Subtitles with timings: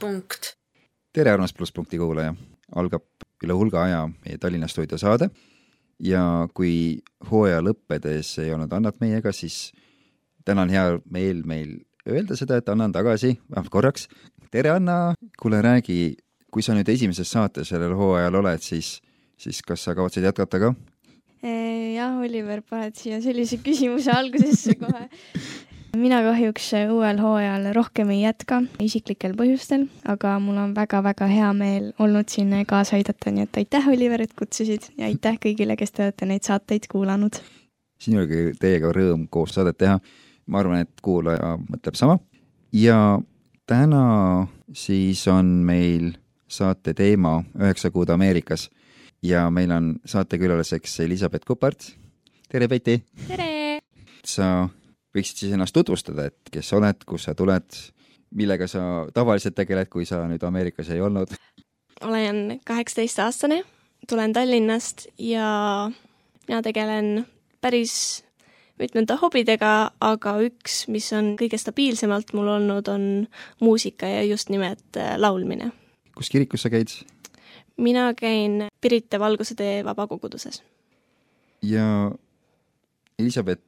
[0.00, 0.56] Plusspunkt.
[1.12, 2.32] tere, armas Plusspunkti kuulaja,
[2.76, 3.04] algab
[3.44, 5.28] üle hulga aja meie Tallinna stuudio saade
[6.00, 6.22] ja
[6.56, 9.72] kui hooaja lõppedes ei olnud Annat meiega, siis
[10.44, 11.74] täna on hea meel meil
[12.08, 14.08] öelda seda, et Anna on tagasi, vähemalt korraks.
[14.50, 16.16] tere, Anna, kuule räägi,
[16.50, 19.00] kui sa nüüd esimeses saates sellel hooajal oled, siis,
[19.36, 20.74] siis kas sa kavatsed jätkata ka?
[21.42, 25.08] jah, Oliver, paned siia sellise küsimuse algusesse kohe
[25.96, 31.90] mina kahjuks uuel hooajal rohkem ei jätka isiklikel põhjustel, aga mul on väga-väga hea meel
[31.98, 36.06] olnud siin kaasa aidata, nii et aitäh, Oliver, et kutsusid ja aitäh kõigile, kes te
[36.06, 37.40] olete neid saateid kuulanud.
[38.00, 39.98] siin oligi teiega rõõm koos saadet teha.
[40.46, 42.18] ma arvan, et kuulaja mõtleb sama.
[42.72, 43.20] ja
[43.66, 46.12] täna siis on meil
[46.48, 48.70] saate teema Üheksa kuud Ameerikas
[49.22, 51.96] ja meil on saatekülaliseks Elizabeth Kupart.
[52.48, 53.02] tere, Peeti!
[53.28, 53.80] tere!
[54.24, 54.68] sa
[55.16, 57.80] võiksid siis ennast tutvustada, et kes sa oled, kust sa tuled,
[58.36, 58.82] millega sa
[59.14, 61.34] tavaliselt tegeled, kui sa nüüd Ameerikas ei olnud?
[62.00, 63.62] olen kaheksateistaastane,
[64.08, 65.90] tulen Tallinnast ja
[66.48, 67.26] mina tegelen
[67.60, 68.24] päris
[68.80, 73.04] mitmete hobidega, aga üks, mis on kõige stabiilsemalt mul olnud, on
[73.60, 75.72] muusika ja just nimelt äh, laulmine.
[76.16, 76.88] kus kirikus sa käid?
[77.76, 80.62] mina käin Pirita Valguse tee vabakoguduses.
[81.62, 82.10] ja
[83.18, 83.62] Elizabeth,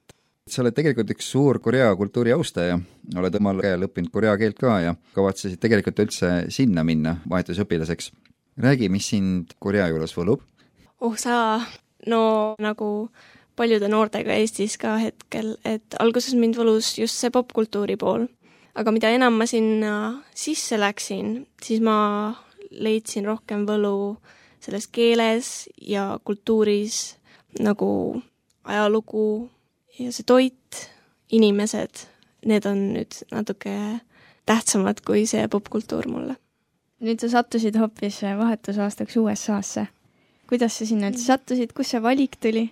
[0.52, 2.76] sa oled tegelikult üks suur Korea kultuuri austaja,
[3.16, 8.12] oled omal käel õppinud korea keelt ka ja kavatsesid tegelikult üldse sinna minna vahetusõpilaseks.
[8.60, 10.42] räägi, mis sind Korea juures võlub?
[11.00, 11.60] oh sa,
[12.06, 13.08] no nagu
[13.56, 18.28] paljude noortega Eestis ka hetkel, et alguses mind võlus just see popkultuuri pool.
[18.74, 22.34] aga mida enam ma sinna sisse läksin, siis ma
[22.70, 24.18] leidsin rohkem võlu
[24.60, 27.16] selles keeles ja kultuuris
[27.60, 28.22] nagu
[28.64, 29.50] ajalugu
[30.04, 30.82] ja see toit,
[31.32, 32.06] inimesed,
[32.48, 33.74] need on nüüd natuke
[34.48, 36.36] tähtsamad kui see popkultuur mulle.
[37.02, 39.86] nüüd sa sattusid hoopis vahetusaastaks USA-sse.
[40.48, 42.68] kuidas sa sinna üldse sattusid, kust see valik tuli?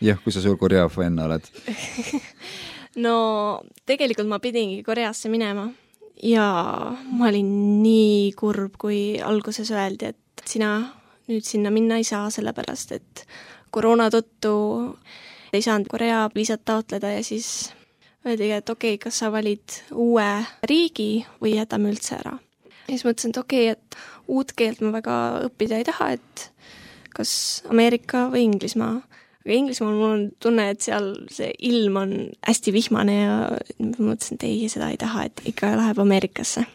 [0.00, 1.48] jah, kui sa suur Korea fänn oled
[3.04, 3.16] no
[3.86, 5.68] tegelikult ma pidingi Koreasse minema
[6.22, 6.46] ja
[7.12, 10.78] ma olin nii kurb, kui alguses öeldi, et sina
[11.30, 13.24] nüüd sinna minna ei saa, sellepärast et
[13.74, 14.52] koroona tõttu
[15.56, 17.72] ei saanud Korea viisat taotleda ja siis
[18.26, 20.28] öeldigi, et okei okay,, kas sa valid uue
[20.68, 22.36] riigi või jätame üldse ära.
[22.86, 25.18] ja siis mõtlesin, et okei okay,, et uut keelt ma väga
[25.48, 26.48] õppida ei taha, et
[27.16, 27.30] kas
[27.70, 28.96] Ameerika või Inglismaa.
[29.44, 33.36] aga Inglismaal mul on tunne, et seal see ilm on hästi vihmane ja
[33.78, 36.66] mõtlesin, et ei, seda ei taha, et ikka läheb Ameerikasse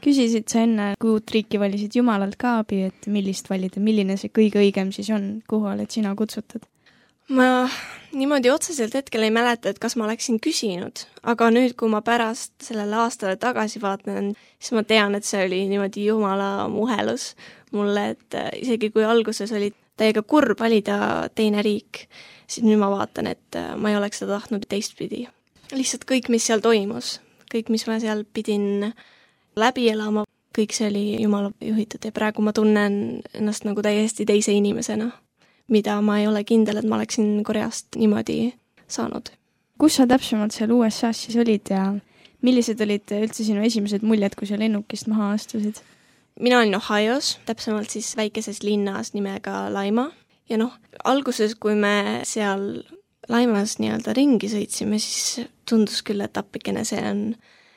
[0.00, 4.32] küsisid sa enne, kui uut riiki valisid Jumalalt ka abi, et millist valida, milline see
[4.32, 6.64] kõige õigem siis on, kuhu oled sina kutsutud?
[7.30, 7.68] Ma
[8.12, 12.52] niimoodi otseselt hetkel ei mäleta, et kas ma oleksin küsinud, aga nüüd, kui ma pärast
[12.64, 17.34] sellele aastale tagasi vaatan, siis ma tean, et see oli niimoodi jumala muhelus
[17.76, 19.70] mulle, et äh, isegi kui alguses oli
[20.00, 22.06] täiega kurb valida teine riik,
[22.50, 25.28] siis nüüd ma vaatan, et äh, ma ei oleks seda tahtnud teistpidi.
[25.70, 27.20] lihtsalt kõik, mis seal toimus,
[27.52, 28.90] kõik, mis ma seal pidin
[29.56, 30.26] läbi elama,
[30.56, 35.12] kõik see oli jumala juhitud ja praegu ma tunnen ennast nagu täiesti teise inimesena
[35.70, 38.52] mida ma ei ole kindel, et ma oleksin Koreast niimoodi
[38.90, 39.30] saanud.
[39.80, 41.86] kus sa täpsemalt seal USA-s siis olid ja
[42.44, 45.80] millised olid üldse sinu esimesed muljed, kui sa lennukist maha astusid?
[46.40, 50.10] mina olin Ohios, täpsemalt siis väikeses linnas nimega Laima
[50.50, 52.82] ja noh, alguses, kui me seal
[53.30, 57.20] Laimas nii-öelda ringi sõitsime, siis tundus küll, et appikene, see on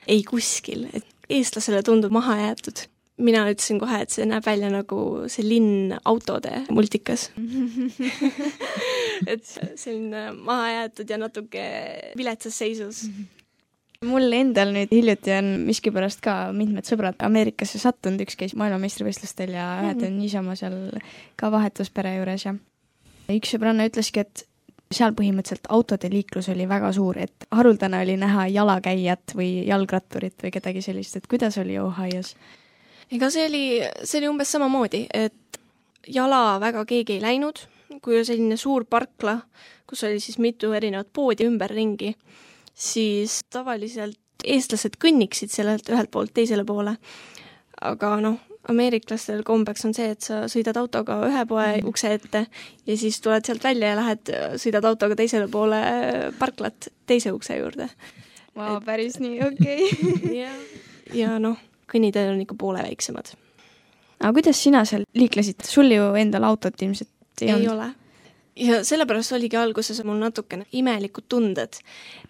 [0.09, 2.87] ei kuskil, et eestlasele tundub maha jäetud
[3.21, 7.29] mina ütlesin kohe, et see näeb välja nagu see linn autode multikas.
[9.29, 9.45] Et
[9.79, 11.63] selline mahajäetud ja natuke
[12.17, 13.05] viletsas seisus.
[14.09, 19.67] Mul endal nüüd hiljuti on miskipärast ka mitmed sõbrad Ameerikasse sattunud, üks käis maailmameistrivõistlustel ja
[19.85, 20.75] ühed on niisama seal
[21.39, 22.51] ka vahetuspere juures ja
[23.31, 24.43] üks sõbranna ütleski, et
[24.93, 30.51] seal põhimõtteliselt autode liiklus oli väga suur, et haruldane oli näha jalakäijat või jalgratturit või
[30.53, 32.35] kedagi sellist, et kuidas oli Ohios?
[33.13, 33.65] Ega see oli,
[34.03, 35.59] see oli umbes samamoodi, et
[36.09, 37.61] jala väga keegi ei läinud,
[38.01, 39.37] kui oli selline suur parkla,
[39.89, 42.13] kus oli siis mitu erinevat poodi ümberringi,
[42.73, 46.97] siis tavaliselt eestlased kõnniksid sellelt ühelt poolt teisele poole.
[47.83, 48.37] aga noh,
[48.71, 51.87] ameeriklastel kombeks on see, et sa sõidad autoga ühe poe mm.
[51.89, 52.45] ukse ette
[52.87, 54.31] ja siis tuled sealt välja ja lähed,
[54.61, 55.81] sõidad autoga teisele poole
[56.39, 57.89] parklat teise ukse juurde.
[58.55, 60.33] Vau, päris nii, okei okay.
[60.37, 60.55] ja,
[61.17, 61.59] ja noh
[61.93, 63.33] kõnniteed on ikka poole väiksemad.
[64.19, 67.73] aga kuidas sina seal liiklesid, sul ju endal autot ilmselt ei, ei olnud?
[67.73, 67.89] ole.
[68.55, 71.79] ja sellepärast oligi alguses mul natukene imelikud tunded,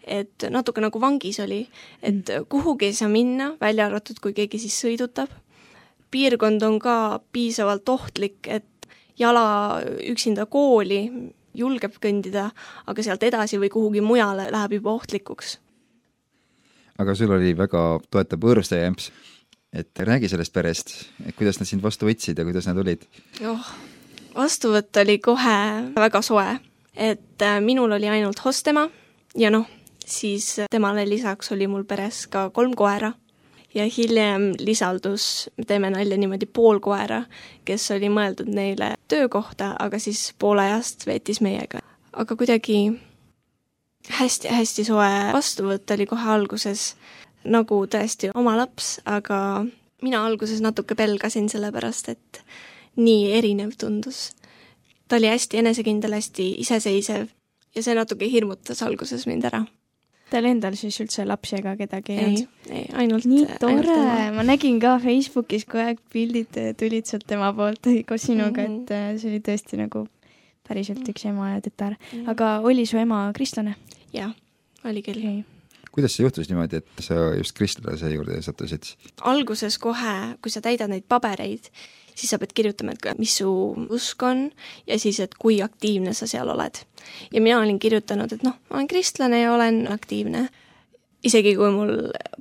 [0.03, 1.63] et natuke nagu vangis oli,
[2.01, 2.49] et mm.
[2.49, 5.31] kuhugi ei saa minna, välja arvatud, kui keegi siis sõidutab
[6.13, 8.87] piirkond on ka piisavalt ohtlik, et
[9.19, 11.07] jala üksinda kooli
[11.57, 12.49] julgeb kõndida,
[12.89, 15.59] aga sealt edasi või kuhugi mujale läheb juba ohtlikuks.
[17.01, 19.09] aga sul oli väga toetav võõrustaja ämps,
[19.73, 20.93] et räägi sellest perest,
[21.25, 23.05] et kuidas nad sind vastu võtsid ja kuidas nad olid?
[23.49, 23.71] oh,
[24.35, 25.57] vastuvõtt oli kohe
[25.95, 26.59] väga soe,
[26.93, 28.87] et äh, minul oli ainult hostema
[29.37, 29.67] ja noh,
[30.05, 33.13] siis temale lisaks oli mul peres ka kolm koera
[33.73, 37.23] ja hiljem lisaldus, teeme nalja niimoodi, pool koera,
[37.65, 41.81] kes oli mõeldud neile töökohta, aga siis poole ajast veetis meiega.
[42.13, 42.77] aga kuidagi
[44.19, 46.93] hästi-hästi soe vastuvõtt oli kohe alguses,
[47.45, 49.65] nagu tõesti oma laps, aga
[50.03, 52.41] mina alguses natuke pelgasin, sellepärast et
[52.99, 54.31] nii erinev tundus.
[55.07, 57.27] ta oli hästi enesekindel, hästi iseseisev
[57.75, 59.63] ja see natuke hirmutas alguses mind ära
[60.33, 62.53] Teil endal siis üldse lapsi ega kedagi ei olnud?
[62.73, 63.97] ei, ainult nii tore,
[64.33, 68.83] ma nägin ka Facebookis kogu aeg pildid tulid sealt tema poolt koos sinuga mm, -hmm.
[68.83, 70.07] et äh, see oli tõesti nagu
[70.67, 71.97] päriselt üks ema ja tütar.
[72.25, 73.75] aga oli su ema kristlane?
[74.13, 74.33] jah,
[74.85, 75.52] oli küll okay
[75.93, 78.95] kuidas see juhtus niimoodi, et sa just kristlase juurde sattusid?
[79.29, 81.69] alguses kohe, kui sa täidad neid pabereid,
[82.15, 83.49] siis sa pead kirjutama, et mis su
[83.93, 84.47] usk on
[84.89, 86.81] ja siis, et kui aktiivne sa seal oled.
[87.31, 90.47] ja mina olin kirjutanud, et noh, ma olen kristlane ja olen aktiivne.
[91.23, 91.93] isegi kui mul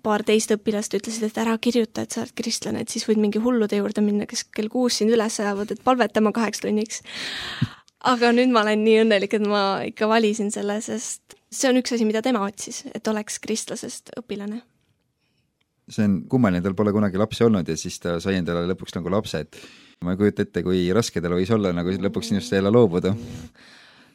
[0.03, 3.39] paar teist õpilast ütlesid, et ära kirjuta, et sa oled kristlane, et siis võid mingi
[3.43, 7.05] hullude juurde minna, kes kell kuus sind üles ajavad, et palvetama kaheks tunniks.
[8.01, 11.95] aga nüüd ma olen nii õnnelik, et ma ikka valisin selle, sest see on üks
[11.95, 14.63] asi, mida tema otsis, et oleks kristlasest õpilane
[15.93, 19.11] see on kummaline, tal pole kunagi lapsi olnud ja siis ta sai endale lõpuks nagu
[19.13, 19.59] lapse, et
[20.03, 23.15] ma ei kujuta ette, kui raske tal võis olla nagu lõpuks sinust jälle loobuda.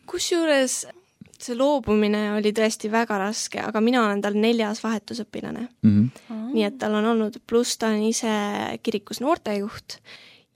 [0.08, 0.86] kusjuures
[1.38, 5.92] see loobumine oli tõesti väga raske, aga mina olen tal neljas vahetusõpilane mm.
[6.30, 6.48] -hmm.
[6.54, 8.32] nii et tal on olnud, pluss ta on ise
[8.84, 10.00] kirikus noortejuht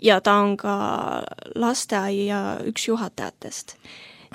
[0.01, 0.73] ja ta on ka
[1.55, 3.77] lasteaia üks juhatajatest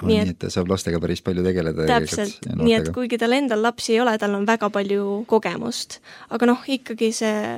[0.05, 1.87] nii et, et ta saab lastega päris palju tegeleda.
[1.89, 6.01] täpselt, nii et kuigi tal endal lapsi ei ole, tal on väga palju kogemust.
[6.35, 7.57] aga noh, ikkagi see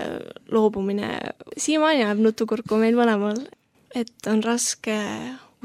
[0.54, 1.10] loobumine,
[1.56, 3.40] siiamaani ajab nutukurku meil mõlemal,
[3.98, 4.96] et on raske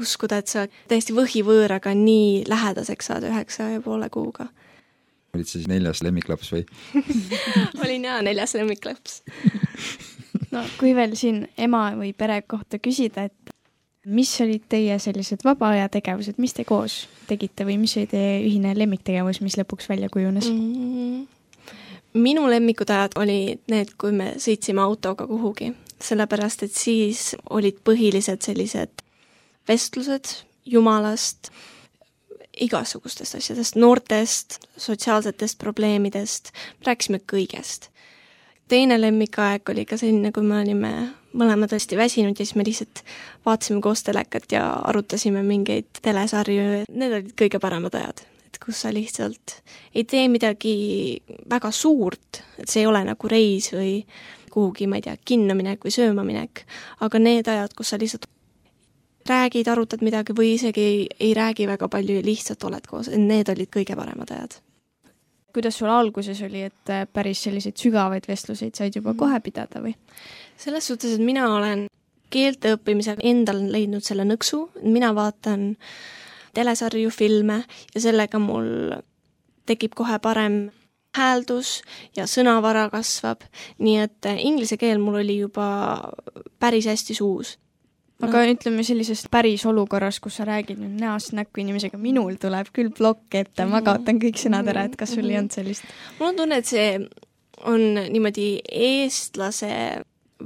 [0.02, 4.48] uskuda, et sa täiesti võhivõõraga nii lähedaseks saad üheksa ja poole kuuga.
[5.34, 6.66] olid sa siis neljas lemmiklaps või
[7.84, 9.22] olin jaa, neljas lemmiklaps
[10.54, 13.43] no kui veel siin ema või pere kohta küsida, et
[14.04, 18.40] mis olid teie sellised vaba aja tegevused, mis te koos tegite või mis oli teie
[18.44, 20.72] ühine lemmiktegevus, mis lõpuks välja kujunes mm?
[20.74, 21.78] -hmm.
[22.20, 28.44] minu lemmikud ajad olid need, kui me sõitsime autoga kuhugi, sellepärast et siis olid põhilised
[28.44, 29.04] sellised
[29.68, 31.50] vestlused Jumalast,
[32.60, 36.52] igasugustest asjadest, noortest, sotsiaalsetest probleemidest,
[36.86, 37.90] rääkisime kõigest.
[38.68, 40.92] teine lemmikaeg oli ka selline, kui me olime
[41.34, 43.02] mõlemad hästi väsinud ja siis me lihtsalt
[43.46, 48.24] vaatasime koos telekat ja arutasime mingeid telesarju, need olid kõige paremad ajad.
[48.46, 49.56] et kus sa lihtsalt
[49.94, 50.74] ei tee midagi
[51.50, 54.04] väga suurt, et see ei ole nagu reis või
[54.54, 56.62] kuhugi, ma ei tea, kinno minek või sööma minek,
[57.02, 58.28] aga need ajad, kus sa lihtsalt
[59.26, 63.50] räägid, arutad midagi või isegi ei, ei räägi väga palju ja lihtsalt oled koos, need
[63.50, 64.60] olid kõige paremad ajad
[65.54, 69.94] kuidas sul alguses oli, et päris selliseid sügavaid vestluseid said juba kohe pidada või?
[70.60, 71.86] Selles suhtes, et mina olen
[72.34, 75.74] keelte õppimisel endal leidnud selle nõksu, mina vaatan
[76.54, 77.62] telesarju, filme
[77.94, 78.94] ja sellega mul
[79.66, 80.68] tekib kohe parem
[81.14, 81.80] hääldus
[82.16, 83.44] ja sõnavara kasvab,
[83.78, 85.66] nii et inglise keel mul oli juba
[86.58, 87.54] päris hästi suus
[88.22, 88.54] aga no.
[88.54, 93.38] ütleme sellises päris olukorras, kus sa räägid nüüd näost näkku inimesega, minul tuleb küll plokk
[93.40, 95.86] ette, ma kaotan kõik sõnad ära, et kas sul ei olnud sellist?
[96.18, 96.88] mul on tunne, et see
[97.70, 99.72] on niimoodi eestlase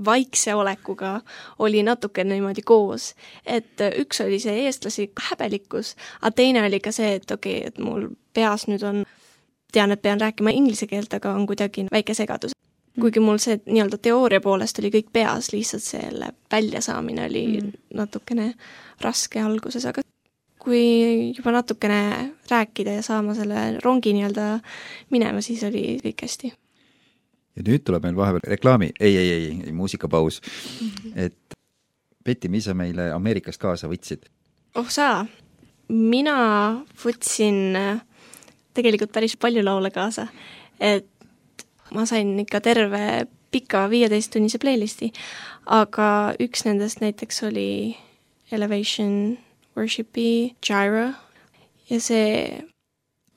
[0.05, 1.21] vaikse olekuga
[1.59, 3.15] oli natuke niimoodi koos.
[3.47, 7.79] et üks oli see eestlaslik häbelikkus, aga teine oli ka see, et okei okay,, et
[7.79, 9.05] mul peas nüüd on,
[9.73, 12.53] tean, et pean rääkima inglise keelt, aga on kuidagi väike segadus.
[13.01, 17.73] kuigi mul see nii-öelda teooria poolest oli kõik peas, lihtsalt selle väljasaamine oli mm.
[17.95, 18.53] natukene
[19.01, 20.03] raske alguses, aga
[20.59, 24.49] kui juba natukene rääkida ja saama selle rongi nii-öelda
[25.11, 26.53] minema, siis oli kõik hästi
[27.59, 30.41] ja nüüd tuleb meil vahepeal reklaami, ei, ei, ei, ei, muusikapaus.
[30.41, 31.13] -hmm.
[31.17, 31.59] et
[32.25, 34.29] Betty, mis sa meile Ameerikast kaasa võtsid?
[34.75, 35.27] oh sa,
[35.89, 36.39] mina
[37.03, 38.01] võtsin äh,
[38.75, 40.29] tegelikult päris palju laule kaasa,
[40.81, 41.09] et
[41.95, 45.13] ma sain ikka terve pika viieteisttunnise playlisti,
[45.67, 47.97] aga üks nendest näiteks oli
[48.53, 49.39] Elevation
[49.77, 51.15] Worshipi Gyra
[51.89, 52.63] ja see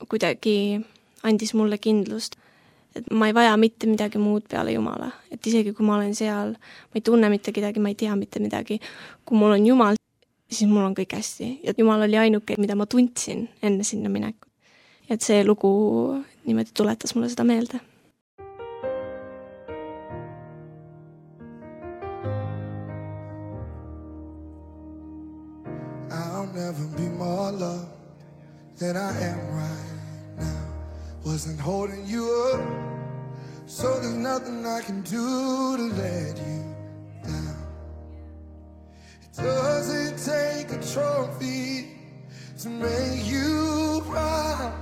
[0.08, 0.82] kuidagi
[1.22, 2.36] andis mulle kindlust
[2.96, 6.54] et ma ei vaja mitte midagi muud peale Jumala, et isegi kui ma olen seal,
[6.56, 8.80] ma ei tunne mitte kedagi, ma ei tea mitte midagi,
[9.24, 10.00] kui mul on Jumal,
[10.52, 14.48] siis mul on kõik hästi ja Jumal oli ainuke, mida ma tundsin enne sinna minekut.
[15.10, 15.68] et see lugu
[16.46, 17.80] niimoodi tuletas mulle seda meelde
[26.10, 27.88] I'll never be more loved
[28.78, 29.91] than I am right.
[31.24, 32.60] Wasn't holding you up,
[33.66, 36.74] so there's nothing I can do to let you
[37.24, 37.56] down.
[39.22, 41.96] It doesn't take a trophy
[42.58, 44.74] to make you proud.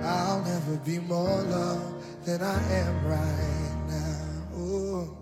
[0.00, 4.58] I'll never be more loved than I am right now.
[4.58, 5.17] Ooh.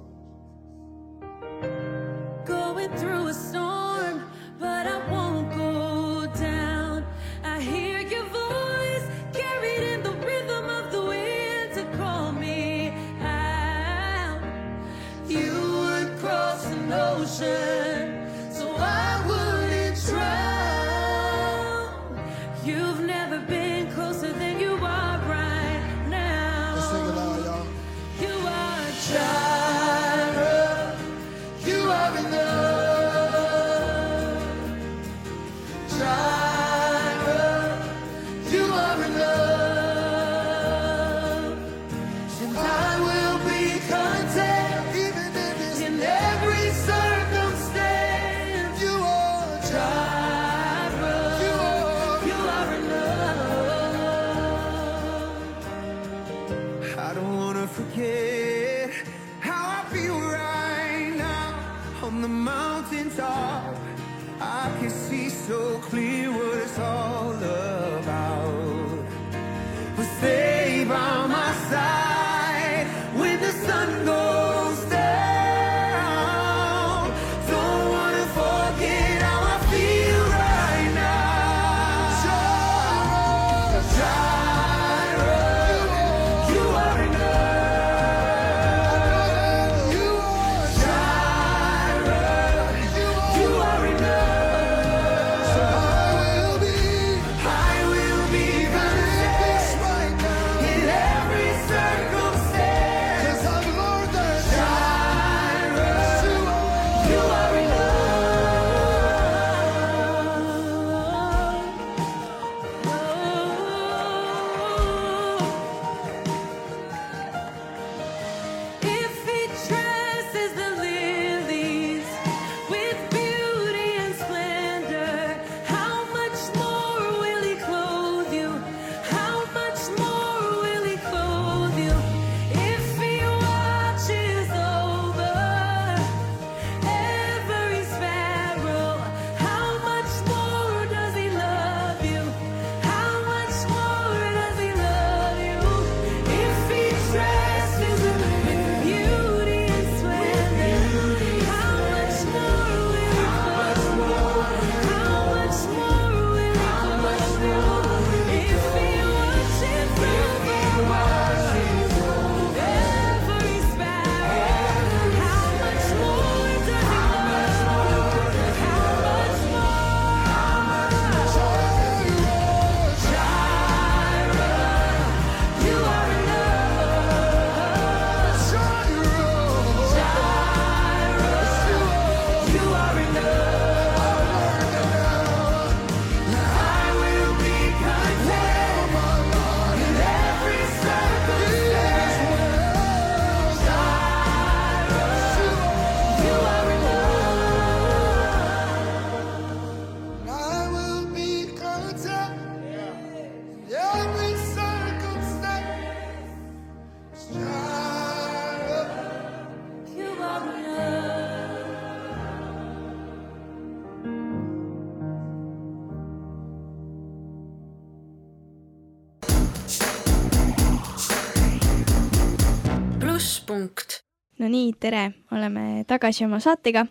[224.81, 226.87] Tere, oleme tagasi oma saatega.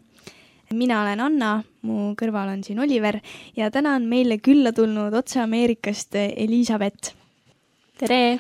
[0.73, 1.49] mina olen Anna,
[1.85, 3.19] mu kõrval on siin Oliver
[3.55, 7.13] ja täna on meile külla tulnud otse Ameerikast Elizabeth.
[7.99, 8.39] tere!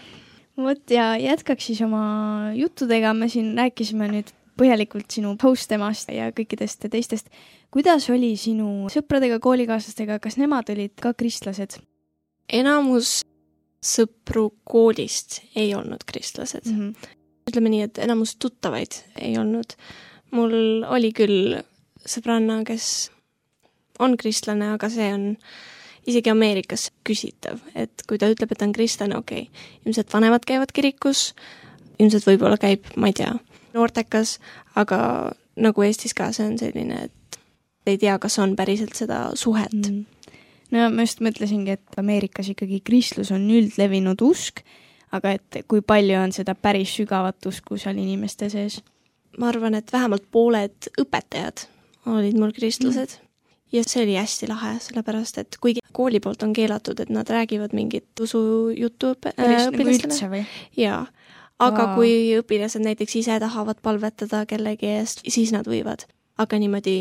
[0.57, 6.87] vot ja jätkaks siis oma juttudega, me siin rääkisime nüüd põhjalikult sinu post-temast ja kõikidest
[6.89, 7.29] teistest.
[7.71, 11.77] kuidas oli sinu sõpradega, koolikaaslastega, kas nemad olid ka kristlased?
[12.49, 13.21] enamus
[13.85, 16.79] sõpru koolist ei olnud kristlased mm..
[16.79, 17.15] -hmm.
[17.49, 19.77] Ütleme nii, et enamus tuttavaid ei olnud.
[20.35, 21.55] mul oli küll
[22.05, 23.11] sõbranna, kes
[24.03, 25.27] on kristlane, aga see on
[26.05, 30.45] isegi Ameerikas küsitav, et kui ta ütleb, et ta on kristlane, okei okay., ilmselt vanemad
[30.45, 31.33] käivad kirikus,
[31.99, 33.31] ilmselt võib-olla käib, ma ei tea,
[33.73, 34.39] noortekas,
[34.75, 34.99] aga
[35.55, 37.39] nagu Eestis ka, see on selline, et
[37.85, 40.03] ei tea, kas on päriselt seda suhet mm..
[40.73, 44.63] No ma just mõtlesingi, et Ameerikas ikkagi kristlus on üldlevinud usk,
[45.17, 48.81] aga et kui palju on seda päris sügavat usku seal inimeste sees?
[49.39, 51.65] ma arvan, et vähemalt pooled õpetajad
[52.11, 53.27] olid mul kristlased mm.
[53.75, 57.75] ja see oli hästi lahe, sellepärast et kuigi kooli poolt on keelatud, et nad räägivad
[57.75, 60.45] mingit usujuttu õpe- äh, õpilastele,
[60.77, 61.05] jaa.
[61.59, 61.95] aga Vau.
[61.99, 66.07] kui õpilased näiteks ise tahavad palvetada kellegi eest, siis nad võivad.
[66.37, 66.95] aga niimoodi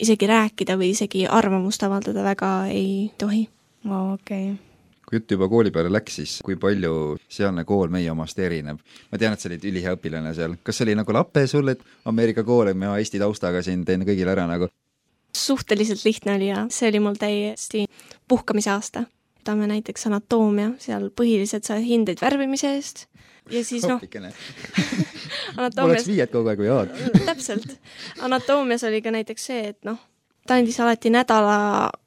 [0.00, 3.48] isegi rääkida või isegi arvamust avaldada väga ei tohi.
[3.88, 4.69] Vau, okei.
[5.10, 8.78] Kui jutt juba kooli peale läks, siis kui palju sealne kool meie omast erineb?
[9.10, 12.08] ma tean, et sa olid ülihea õpilane seal, kas see oli nagu lape sulle, et
[12.10, 14.70] Ameerika kool ja ma Eesti taustaga siin teen kõigile ära nagu?
[15.36, 17.86] suhteliselt lihtne oli ja see oli mul täiesti
[18.28, 19.04] puhkamise aasta.
[19.40, 23.06] võtame näiteks anatoomia, seal põhiliselt sa hindad värvimise eest
[23.50, 27.10] ja siis noh, appikene, oleks anatoomias, viied kogu aeg või A-d.
[27.30, 27.76] täpselt,
[28.22, 29.98] anatoomias oli ka näiteks see, et noh,
[30.46, 31.56] ta andis alati nädala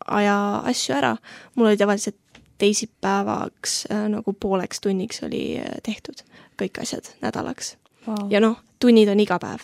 [0.07, 0.37] aja
[0.71, 1.15] asju ära,
[1.55, 2.19] mul oli tavaliselt
[2.57, 6.25] teisipäevaks äh, nagu pooleks tunniks oli äh, tehtud
[6.59, 8.27] kõik asjad nädalaks Wow.
[8.27, 9.61] ja noh, tunnid on iga päev,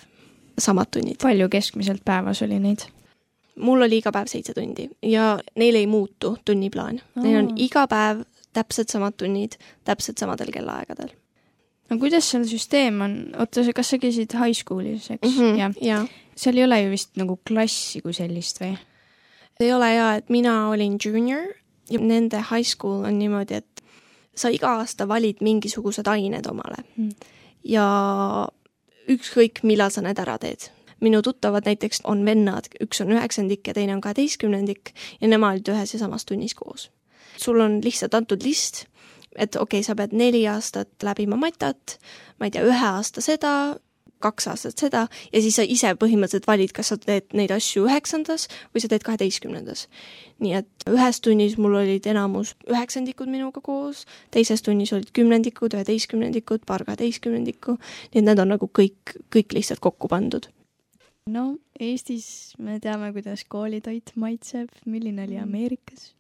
[0.56, 1.18] samad tunnid.
[1.20, 2.86] palju keskmiselt päevas oli neid?
[3.60, 7.02] mul oli iga päev seitse tundi ja neil ei muutu tunniplaan.
[7.20, 8.24] Neil on iga päev
[8.56, 11.12] täpselt samad tunnid, täpselt samadel kellaaegadel
[11.90, 15.40] no kuidas seal süsteem on, oota, kas sa käisid high school'is, eks mm?
[15.40, 15.60] -hmm.
[15.60, 15.76] jah.
[15.82, 16.00] ja
[16.36, 18.78] seal ei ole ju vist nagu klassi kui sellist või?
[19.60, 21.50] ei ole hea, et mina olin junior
[21.90, 23.84] ja nende high school on niimoodi, et
[24.36, 27.12] sa iga aasta valid mingisugused ained omale Mm.
[27.64, 27.86] ja
[29.10, 30.70] ükskõik, millal sa need ära teed.
[31.00, 35.70] minu tuttavad näiteks on vennad, üks on üheksandik ja teine on kaheteistkümnendik ja nemad olid
[35.72, 36.90] ühes ja samas tunnis koos.
[37.38, 38.86] sul on lihtsalt antud list,
[39.36, 42.00] et okei okay,, sa pead neli aastat läbima matat,
[42.40, 43.80] ma ei tea, ühe aasta seda,
[44.24, 48.48] kaks aastat seda ja siis sa ise põhimõtteliselt valid, kas sa teed neid asju üheksandas
[48.74, 49.88] või sa teed kaheteistkümnendas.
[50.40, 56.64] nii et ühes tunnis mul olid enamus üheksandikud minuga koos, teises tunnis olid kümnendikud, üheteistkümnendikud,
[56.66, 57.76] paar kaheteistkümnendikku,
[58.14, 60.48] nii et need on nagu kõik, kõik lihtsalt kokku pandud.
[61.28, 66.14] no Eestis me teame, kuidas koolitoit maitseb, milline oli Ameerikas?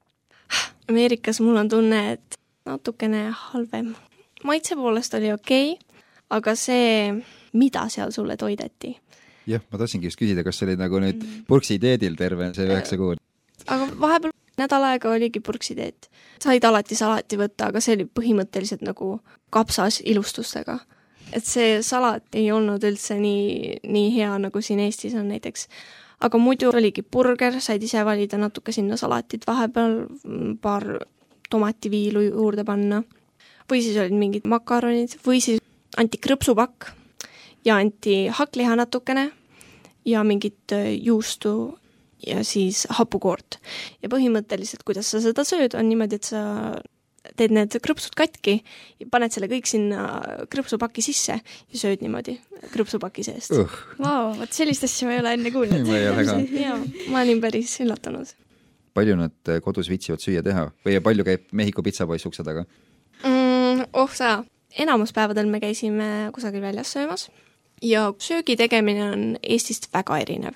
[0.89, 3.95] Ameerikas mul on tunne, et natukene halvem.
[4.43, 7.11] maitse poolest oli okei okay,, aga see,
[7.53, 8.95] mida seal sulle toideti,
[9.47, 11.45] jah, ma tahtsingi just küsida, kas sa olid nagu nüüd Mm.
[11.47, 13.17] purksi dieedil terve see üheksa kuud?
[13.67, 16.09] aga vahepeal nädal aega oligi purksiteed.
[16.39, 20.79] said alati salati võtta, aga see oli põhimõtteliselt nagu kapsas ilustustega.
[21.33, 25.67] et see salat ei olnud üldse nii, nii hea, nagu siin Eestis on näiteks.
[26.21, 30.05] aga muidu oligi burger, said ise valida natuke sinna salatit vahepeal,
[30.61, 30.99] paar
[31.49, 33.03] tomativiilu juurde panna.
[33.69, 35.59] või siis olid mingid makaronid või siis
[35.97, 36.89] anti krõpsupakk
[37.65, 39.29] ja anti hakkliha natukene
[40.07, 41.77] ja mingit äh, juustu
[42.27, 43.59] ja siis hapukoort.
[44.03, 46.41] ja põhimõtteliselt, kuidas sa seda sööd, on niimoodi, et sa
[47.35, 48.59] teed need krõpsud katki,
[49.11, 50.05] paned selle kõik sinna
[50.51, 52.39] krõpsupaki sisse ja sööd niimoodi
[52.73, 53.55] krõpsupaki seest.
[53.55, 55.87] uh, Vau, vot sellist asja ma ei ole enne kuulnud.
[55.89, 56.37] ma ei ole ka.
[57.13, 58.35] ma olin päris üllatunud
[58.99, 62.65] palju nad eh, kodus viitsivad süüa teha või palju käib Mehhiko pitsapoiss ukse taga?
[63.23, 63.89] mm,.
[63.93, 64.39] oh sa,
[64.75, 67.29] enamus päevadel me käisime kusagil väljas söömas
[67.81, 70.55] ja söögi tegemine on Eestist väga erinev.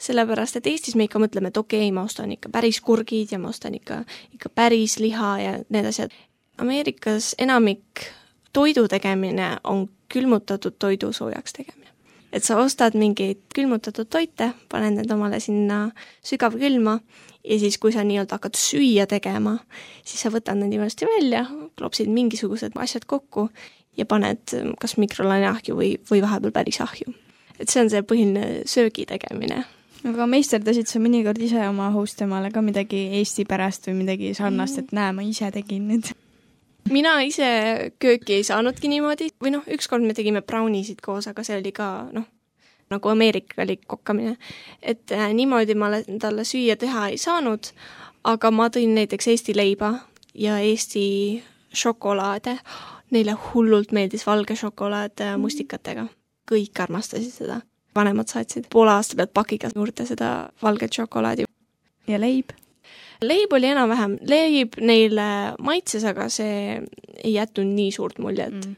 [0.00, 3.38] sellepärast, et Eestis me ikka mõtleme, et okei okay,, ma ostan ikka päris kurgid ja
[3.38, 6.14] ma ostan ikka, ikka päris liha ja need asjad.
[6.58, 8.06] Ameerikas enamik
[8.52, 11.90] toidu tegemine on külmutatud toidu soojaks tegemine.
[12.32, 15.90] et sa ostad mingeid külmutatud toite, paned need omale sinna
[16.22, 17.00] sügavkülma
[17.44, 19.56] ja siis, kui sa nii-öelda hakkad süüa tegema,
[20.04, 21.46] siis sa võtad need ilusti välja,
[21.78, 23.48] klopsid mingisugused asjad kokku
[23.96, 27.14] ja paned mm, kas mikrolaineahju või, või vahepeal päris ahju.
[27.58, 29.64] et see on see põhiline söögi tegemine.
[30.08, 34.78] aga meisterdasid sa mõnikord ise oma host emale ka midagi Eesti pärast või midagi sarnast,
[34.78, 36.12] et näe, ma ise tegin nüüd?
[36.90, 41.58] mina ise kööki ei saanudki niimoodi või noh, ükskord me tegime brownisid koos, aga see
[41.60, 42.26] oli ka noh,
[42.90, 44.36] nagu ameerikalik kokkamine.
[44.82, 47.72] et äh, niimoodi ma le- talle süüa teha ei saanud,
[48.24, 49.94] aga ma tõin näiteks Eesti leiba
[50.34, 52.58] ja Eesti šokolaade.
[53.10, 56.06] Neile hullult meeldis valge šokolaad äh, mustikatega.
[56.50, 57.60] kõik armastasid seda.
[57.94, 61.44] vanemad saatsid poole aasta pealt pakiga juurde seda valget šokolaadi.
[62.06, 62.52] ja leib?
[63.22, 66.78] leib oli enam-vähem, leib neile maitses, aga see
[67.20, 68.76] ei jätnud nii suurt muljet mm..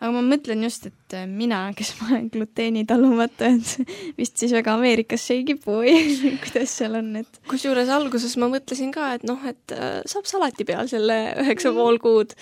[0.00, 4.74] aga ma mõtlen just, et äh, mina, kes ma olen gluteenitalumatu, et vist siis väga
[4.78, 5.94] Ameerikasse ei kipu või
[6.44, 10.66] kuidas seal on, et kusjuures alguses ma mõtlesin ka, et noh, et äh, saab salati
[10.68, 12.34] peal selle üheksa pool kuud,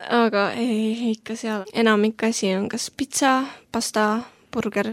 [0.00, 4.08] aga ei, ikka seal enamik asi on kas pitsa, pasta,
[4.54, 4.92] burger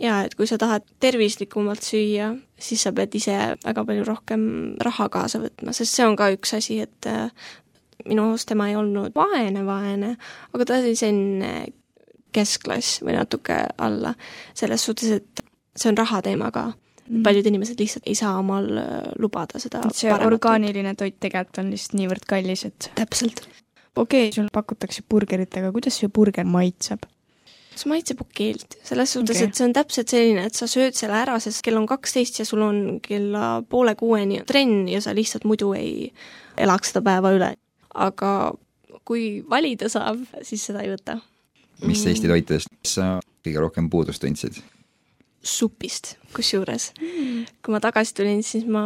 [0.00, 4.42] ja et kui sa tahad tervislikumalt süüa, siis sa pead ise väga palju rohkem
[4.84, 7.30] raha kaasa võtma, sest see on ka üks asi, et äh,
[8.06, 10.14] minu arust tema ei olnud vaene, vaene,
[10.52, 11.52] aga ta oli selline
[12.36, 14.12] keskklass või natuke alla,
[14.56, 15.46] selles suhtes, et
[15.76, 17.22] see on raha teema ka mm..
[17.24, 21.96] paljud inimesed lihtsalt ei saa omal äh, lubada seda see orgaaniline toit tegelikult on lihtsalt
[22.00, 23.46] niivõrd kallis, et täpselt.
[23.96, 27.06] Okei okay,, sul pakutakse burgerit, aga kuidas see burger maitseb?
[27.76, 31.18] see maitseb okeilt, selles suhtes okay., et see on täpselt selline, et sa sööd selle
[31.18, 35.44] ära, sest kell on kaksteist ja sul on kella poole kuueni trenn ja sa lihtsalt
[35.48, 36.10] muidu ei
[36.56, 37.52] elaks seda päeva üle.
[37.96, 38.30] aga
[39.06, 41.20] kui valida saab, siis seda ei võta.
[41.84, 44.58] mis Eesti toitudest sa kõige rohkem puudust tundsid?
[45.46, 46.90] supist, kusjuures.
[47.62, 48.82] kui ma tagasi tulin, siis ma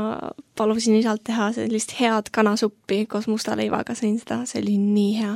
[0.59, 5.35] palusin isalt teha sellist head kanasuppi koos musta leivaga, sõin seda, see oli nii hea.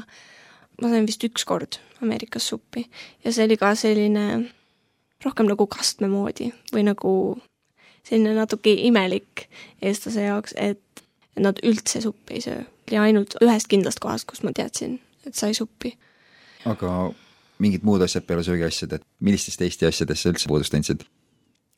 [0.82, 2.84] ma sain vist üks kord Ameerikas suppi
[3.24, 4.24] ja see oli ka selline
[5.24, 7.12] rohkem nagu kastme moodi või nagu
[8.04, 9.46] selline natuke imelik
[9.82, 11.04] eestlase jaoks, et
[11.40, 12.62] nad üldse suppi ei söö.
[12.90, 15.96] oli ainult ühest kindlast kohast, kus ma teadsin, et sai suppi.
[16.64, 17.14] aga
[17.62, 21.04] mingid muud asjad peale söögiasjad, et millistest Eesti asjadest sa üldse puudust tundsid?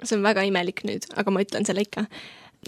[0.05, 2.07] see on väga imelik nüüd, aga ma ütlen selle ikka,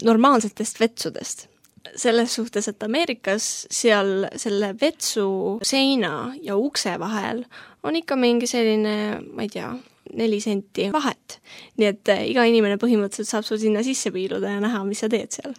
[0.05, 1.47] normaalsetest vetsudest.
[1.95, 7.45] selles suhtes, et Ameerikas seal selle vetsu seina ja ukse vahel
[7.83, 9.69] on ikka mingi selline, ma ei tea,
[10.13, 11.39] neli senti vahet.
[11.77, 15.09] nii et eh, iga inimene põhimõtteliselt saab sul sinna sisse piiluda ja näha, mis sa
[15.09, 15.53] teed seal.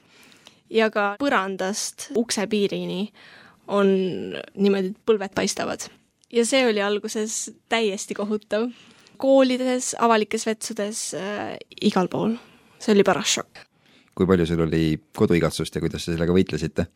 [0.71, 3.09] ja ka põrandast ukse piirini
[3.69, 3.89] on
[4.55, 5.89] niimoodi, et põlved paistavad.
[6.33, 8.71] Ja see oli alguses täiesti kohutav
[9.21, 12.37] koolides, avalikes vetsudes äh,, igal pool.
[12.81, 13.67] see oli paras šokk.
[14.15, 16.87] kui palju sul oli koduigatsust ja kuidas te sellega võitlesite?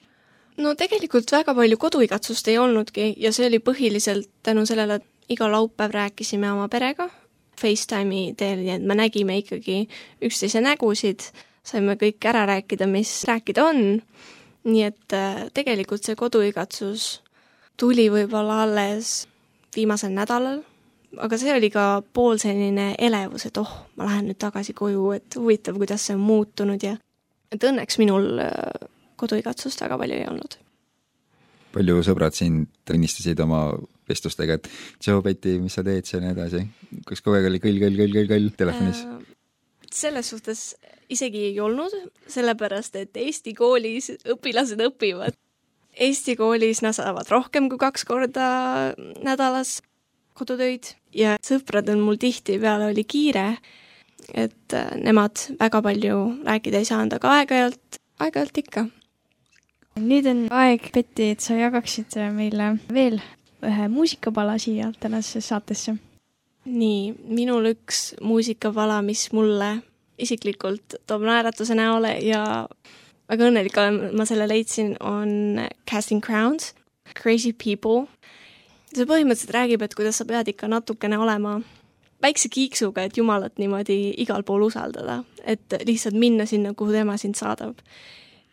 [0.62, 5.48] no tegelikult väga palju koduigatsust ei olnudki ja see oli põhiliselt tänu sellele, et iga
[5.50, 7.10] laupäev rääkisime oma perega
[7.60, 9.84] Facetime'i teel, nii et me nägime ikkagi
[10.26, 11.22] üksteise nägusid,
[11.62, 14.00] saime kõik ära rääkida, mis rääkida on,
[14.66, 17.23] nii et äh, tegelikult see koduigatsus
[17.80, 19.24] tuli võib-olla alles
[19.74, 20.62] viimasel nädalal,
[21.18, 25.38] aga see oli ka pool selline elevus, et oh, ma lähen nüüd tagasi koju, et
[25.38, 26.96] huvitav, kuidas see on muutunud ja
[27.54, 28.86] et õnneks minul äh,
[29.20, 30.58] koduigatsust väga palju ei olnud.
[31.74, 33.66] palju sõbrad sind õnnistasid oma
[34.08, 34.68] vestlustega, et
[35.02, 36.64] tšau, Betty, mis sa teed ja nii edasi?
[37.08, 39.04] kas kogu aeg oli kõll, kõll, kõll, kõll, kõll telefonis?
[39.06, 40.66] Äh, selles suhtes
[41.12, 41.94] isegi ei olnud,
[42.30, 45.36] sellepärast et Eesti koolis õpilased õpivad.
[45.94, 48.46] Eesti koolis nad saavad rohkem kui kaks korda
[49.22, 49.78] nädalas
[50.34, 53.46] kodutöid ja sõpradel mul tihtipeale oli kiire,
[54.34, 58.86] et äh, nemad väga palju rääkida ei saanud, aga aeg-ajalt, aeg-ajalt ikka.
[60.02, 63.20] nüüd on aeg, Betty, et sa jagaksid meile veel
[63.64, 65.96] ühe muusikapala siia tänasesse saatesse.
[66.64, 69.76] nii, minul üks muusikapala, mis mulle
[70.18, 72.66] isiklikult toob naeratuse näole ja
[73.30, 75.60] väga õnnelik olen, ma selle leidsin, on
[75.90, 76.74] Casting Crowns,
[77.14, 78.06] Crazy People.
[78.94, 81.56] see põhimõtteliselt räägib, et kuidas sa pead ikka natukene olema
[82.22, 87.34] väikse kiiksuga, et Jumalat niimoodi igal pool usaldada, et lihtsalt minna sinna, kuhu tema sind
[87.34, 87.80] saadab.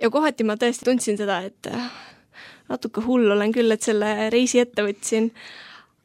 [0.01, 1.69] ja kohati ma tõesti tundsin seda, et
[2.69, 5.29] natuke hull olen küll, et selle reisi ette võtsin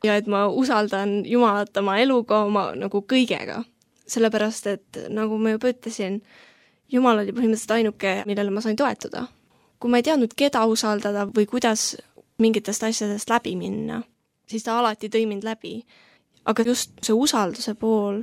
[0.04, 3.64] ja et ma usaldan Jumalat oma eluga, oma nagu kõigega.
[4.06, 6.20] sellepärast, et nagu ma juba ütlesin,
[6.92, 9.26] Jumal oli põhimõtteliselt ainuke, millele ma sain toetuda.
[9.80, 11.96] kui ma ei teadnud, keda usaldada või kuidas
[12.40, 14.00] mingitest asjadest läbi minna,
[14.48, 15.84] siis ta alati tõi mind läbi.
[16.44, 18.22] aga just see usalduse pool,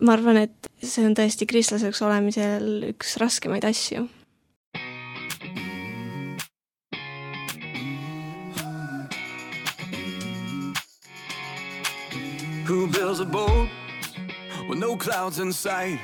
[0.00, 4.08] ma arvan, et see on tõesti kristlaseks olemisel üks raskemaid asju
[12.68, 13.68] Who builds a boat
[14.68, 15.98] with no clouds in sight?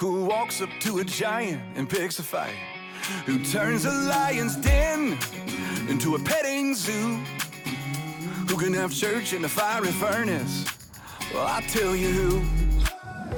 [0.00, 2.56] Who walks up to a giant and picks a fight?
[3.26, 5.18] Who turns a lion's den
[5.88, 7.18] into a petting zoo?
[8.48, 10.64] Who can have church in a fiery furnace?
[11.32, 12.42] Well, I'll tell you who.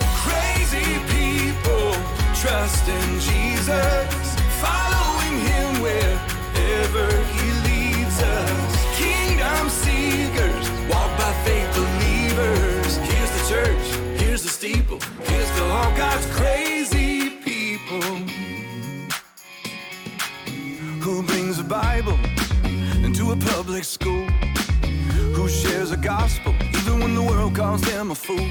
[0.00, 1.92] Crazy people
[2.34, 4.05] trust in Jesus,
[23.32, 24.26] a public school
[25.34, 28.48] who shares the gospel even when the world calls them a fool.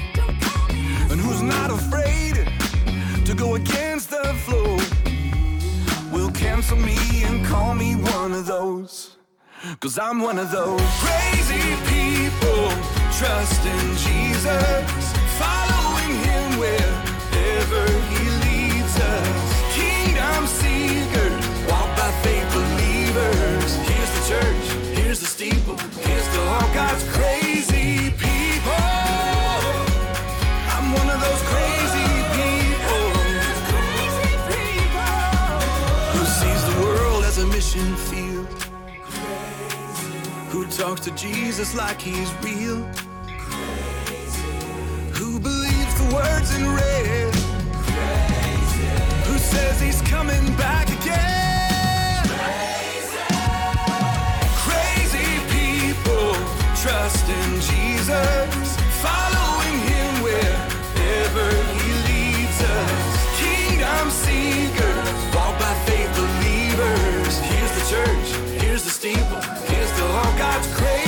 [1.10, 2.34] And who's not afraid
[3.24, 4.76] to go against the flow?
[6.12, 9.16] Will cancel me and call me one of those?
[9.80, 12.68] Cause i'm one of those crazy people
[13.18, 15.02] Trust in jesus
[15.40, 18.35] following him wherever he
[25.50, 28.84] church, here's to all God's crazy people.
[30.74, 33.06] I'm one of those crazy people
[36.14, 38.46] who sees the world as a mission field.
[40.50, 42.82] Who talks to Jesus like he's real.
[45.14, 47.34] Who believes the words in red.
[49.26, 51.45] Who says he's coming back again.
[56.96, 63.38] Trusting Jesus, following him wherever he leads us.
[63.38, 67.38] Kingdom seekers, walk by faith believers.
[67.50, 68.28] Here's the church,
[68.62, 71.05] here's the steeple, here's to all God's crazy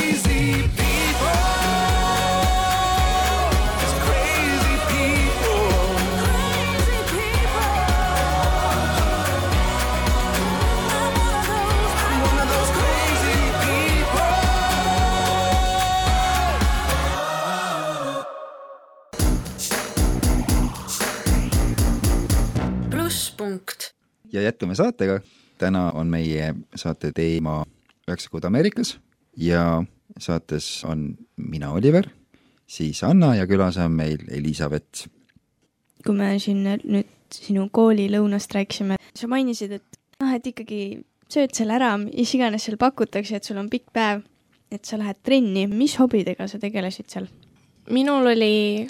[24.39, 25.21] ja jätkame saatega.
[25.59, 27.65] täna on meie saate teema
[28.09, 28.99] üheksa kuud Ameerikas
[29.37, 29.83] ja
[30.19, 32.07] saates on mina, Oliver,
[32.67, 35.09] siis Anna ja külas on meil Elizabeth.
[36.07, 41.75] kui me siin nüüd sinu koolilõunast rääkisime, sa mainisid, et noh, et ikkagi sööd selle
[41.77, 44.23] ära, mis iganes seal pakutakse, et sul on pikk päev,
[44.73, 47.29] et sa lähed trenni, mis hobidega sa tegelesid seal?
[47.89, 48.87] minul oli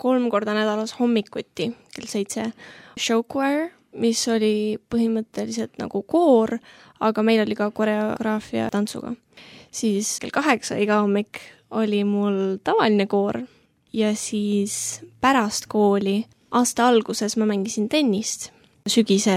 [0.00, 2.46] kolm korda nädalas hommikuti kell seitse
[2.96, 6.58] show choir, mis oli põhimõtteliselt nagu koor,
[7.00, 9.14] aga meil oli ka koreograafia tantsuga.
[9.70, 13.42] siis kell kaheksa iga hommik oli mul tavaline koor
[13.92, 18.50] ja siis pärast kooli aasta alguses ma mängisin tennist
[18.88, 19.36] sügise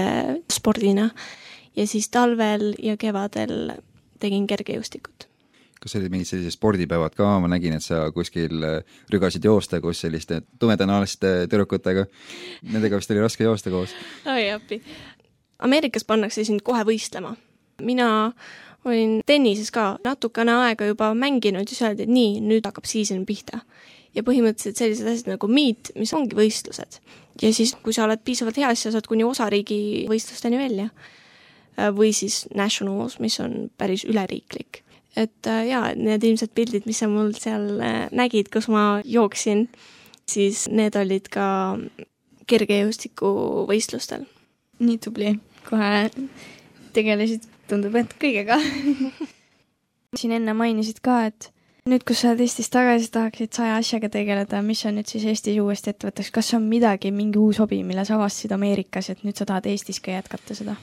[0.52, 1.10] spordina
[1.76, 3.72] ja siis talvel ja kevadel
[4.20, 5.31] tegin kergejõustikut
[5.82, 10.02] kas olid mingid sellised spordipäevad ka, ma nägin, et sa kuskil äh, rügasid joosta koos
[10.04, 12.06] selliste tumedanahaliste tüdrukutega.
[12.70, 13.96] Nendega vist oli raske joosta koos.
[14.30, 14.82] oi appi.
[15.62, 17.36] Ameerikas pannakse sind kohe võistlema.
[17.82, 18.08] mina
[18.84, 23.26] olin tennises ka natukene aega juba mänginud ja siis öeldi, et nii, nüüd hakkab season
[23.26, 23.62] pihta.
[24.12, 27.00] ja põhimõtteliselt sellised asjad nagu meet, mis ongi võistlused.
[27.42, 30.90] ja siis, kui sa oled piisavalt hea, siis sa saad kuni osariigi võistlusteni välja.
[31.96, 34.81] või siis nationals, mis on päris üleriiklik.
[35.16, 39.66] Et äh, jaa, need ilmsed pildid, mis sa mul seal äh, nägid, kus ma jooksin,
[40.28, 41.46] siis need olid ka
[42.50, 44.26] kergejõustikuvõistlustel.
[44.82, 45.36] nii tubli,
[45.68, 46.08] kohe
[46.96, 48.58] tegelesid, tundub, et kõigega.
[50.18, 51.52] siin enne mainisid ka, et
[51.88, 55.60] nüüd, kus sa oled Eestis tagasi, tahaksid saja asjaga tegeleda, mis sa nüüd siis Eestis
[55.60, 59.38] uuesti ette võtaks, kas on midagi, mingi uus hobi, mille sa avastasid Ameerikas, et nüüd
[59.38, 60.78] sa tahad Eestis ka jätkata seda?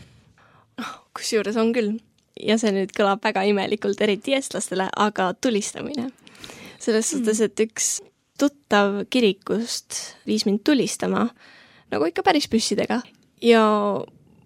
[1.12, 1.98] kusjuures on küll
[2.40, 6.10] ja see nüüd kõlab väga imelikult, eriti eestlastele, aga tulistamine.
[6.80, 8.00] selles suhtes, et üks
[8.40, 11.28] tuttav kirikust viis mind tulistama,
[11.92, 13.02] nagu ikka päris püssidega
[13.44, 13.64] ja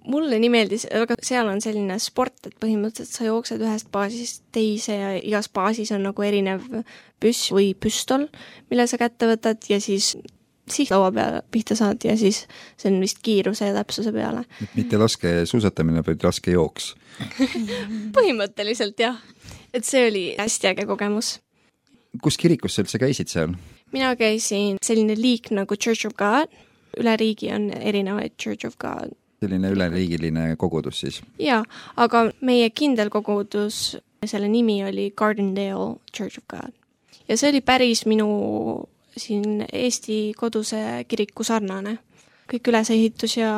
[0.09, 4.97] mulle nii meeldis, aga seal on selline sport, et põhimõtteliselt sa jooksed ühest baasist teise
[4.97, 6.65] ja igas baasis on nagu erinev
[7.21, 8.27] püss või püstol,
[8.71, 10.15] mille sa kätte võtad ja siis
[10.69, 12.43] sihtlaua peale pihta saad ja siis
[12.77, 14.45] see on vist kiiruse ja täpsuse peale.
[14.63, 16.93] et mitte laske suusatamine, vaid laske jooks.
[18.17, 19.19] põhimõtteliselt jah,
[19.73, 21.39] et see oli hästi äge kogemus.
[22.23, 23.57] kus kirikus sa üldse käisid seal?
[23.91, 26.49] mina käisin selline liik nagu Church of God,
[26.99, 31.19] üle riigi on erinevaid Church of God selline üleriigiline kogudus siis.
[31.39, 31.63] jaa,
[31.99, 36.71] aga meie kindel kogudus, selle nimi oli Gardendale Church of God.
[37.27, 38.29] ja see oli päris minu
[39.17, 41.97] siin Eesti koduse kiriku sarnane.
[42.49, 43.51] kõik ülesehitus ja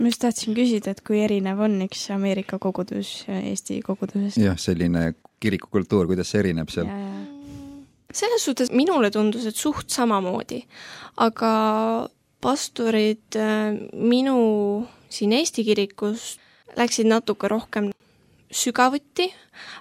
[0.00, 4.40] ma just tahtsin küsida, et kui erinev on üks Ameerika kogudus Eesti kogudusest?
[4.40, 6.88] jah, selline kirikukultuur, kuidas see erineb seal?
[8.10, 10.64] selles suhtes minule tundus, et suht samamoodi,
[11.22, 11.52] aga
[12.42, 14.38] pastorid äh, minu
[15.12, 16.38] siin Eesti kirikus
[16.78, 17.90] läksid natuke rohkem
[18.50, 19.28] sügavuti,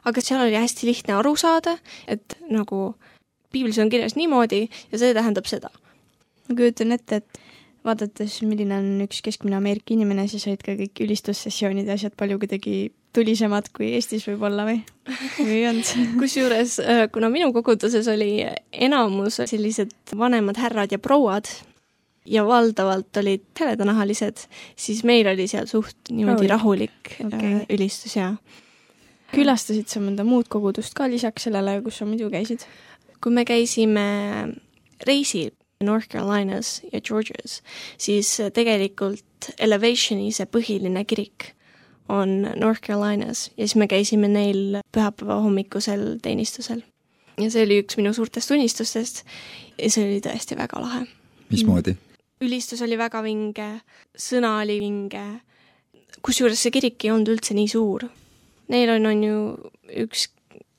[0.06, 2.94] aga seal oli hästi lihtne aru saada, et nagu
[3.54, 5.72] piiblis on kirjas niimoodi ja see tähendab seda.
[6.50, 7.40] ma kujutan ette, et
[7.86, 12.40] vaadates, milline on üks keskmine Ameerika inimene, siis olid ka kõik ülistussessioonid ja asjad palju
[12.42, 12.76] kuidagi
[13.16, 14.82] tulisemad kui Eestis võib-olla või,
[15.40, 15.94] või ei olnud?
[16.22, 21.50] kusjuures äh, kuna minu koguduses oli enamus sellised vanemad härrad ja prouad
[22.30, 24.44] ja valdavalt olid heledanahalised,
[24.78, 27.16] siis meil oli seal suht niimoodi Rahulik.
[27.18, 27.56] rahulik Okei.
[27.56, 27.78] okay.
[27.78, 28.34] ülistus ja
[29.34, 32.66] külastasid sa mõnda muud kogudust ka lisaks sellele, kus sa muidu käisid?
[33.24, 34.06] Kui me käisime
[35.08, 35.52] reisil
[35.84, 37.62] North Carolinas ja Georgias,
[37.98, 41.54] siis tegelikult Elevationi see põhiline kirik
[42.12, 46.82] on North Carolinas ja siis me käisime neil pühapäeva hommikusel teenistusel.
[47.40, 49.24] ja see oli üks minu suurtest unistustest
[49.78, 51.06] ja see oli tõesti väga lahe.
[51.52, 51.96] mismoodi?
[52.42, 53.70] ülistus oli väga vinge,
[54.18, 55.24] sõna oli vinge,
[56.22, 58.08] kusjuures see kirik ei olnud üldse nii suur.
[58.70, 59.40] Neil on, on ju
[60.06, 60.28] üks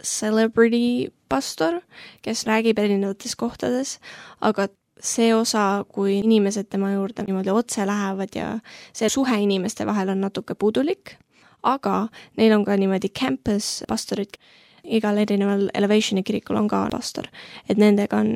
[0.04, 1.80] celebrity pastor,
[2.22, 3.98] kes räägib erinevates kohtades,
[4.40, 4.68] aga
[5.00, 8.52] see osa, kui inimesed tema juurde niimoodi otse lähevad ja
[8.92, 11.14] see suhe inimeste vahel on natuke puudulik,
[11.62, 14.36] aga neil on ka niimoodi campus pastorid,
[14.84, 17.28] igal erineval Elevationi kirikul on ka pastor,
[17.68, 18.34] et nendega on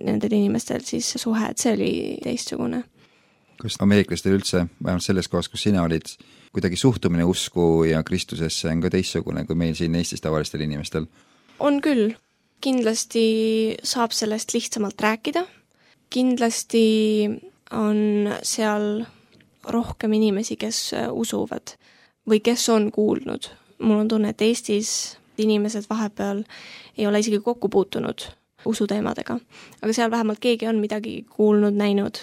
[0.00, 1.92] nendel inimestel siis suhe, et see oli
[2.24, 2.84] teistsugune
[3.60, 6.08] kas ameeriklastel üldse, vähemalt selles kohas, kus sina olid,
[6.54, 11.04] kuidagi suhtumine usku ja Kristusesse on ka teistsugune kui meil siin Eestis tavalistel inimestel?
[11.60, 12.14] on küll,
[12.60, 13.24] kindlasti
[13.82, 15.44] saab sellest lihtsamalt rääkida,
[16.10, 16.84] kindlasti
[17.76, 19.04] on seal
[19.64, 21.76] rohkem inimesi, kes äh, usuvad
[22.28, 23.50] või kes on kuulnud.
[23.80, 26.44] mul on tunne, et Eestis inimesed vahepeal
[26.98, 28.26] ei ole isegi kokku puutunud
[28.64, 29.38] usuteemadega,
[29.82, 32.20] aga seal vähemalt keegi on midagi kuulnud, näinud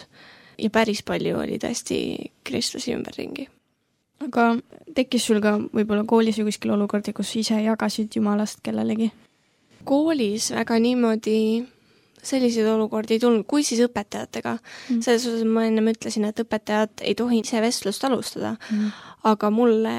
[0.58, 2.00] ja päris palju oli tõesti
[2.44, 3.48] kristlasi ümberringi
[4.24, 4.48] aga
[4.98, 9.12] tekkis sul ka võib-olla koolis või kuskil olukordi, kus ise jagasid Jumalast kellelegi?
[9.88, 11.40] Koolis väga niimoodi
[12.28, 15.02] selliseid olukordi ei tulnud, kui siis õpetajatega Mm.
[15.02, 18.92] selles suhtes ma ennem ütlesin, et õpetajad ei tohi ise vestlust alustada, Mm.
[19.24, 19.96] aga mulle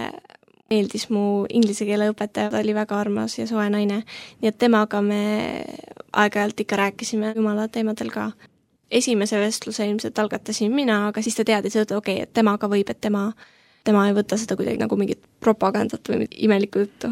[0.71, 4.03] meeldis mu inglise keele õpetaja, ta oli väga armas ja soe naine,
[4.43, 5.65] nii et temaga me
[6.13, 8.33] aeg-ajalt ikka rääkisime jumala teemadel ka.
[8.91, 12.89] esimese vestluse ilmselt algatasin mina, aga siis ta teadis, et okei okay,, et temaga võib,
[12.89, 13.33] et tema,
[13.85, 17.11] tema ei võta seda kuidagi nagu mingit propagandat või imelikku juttu.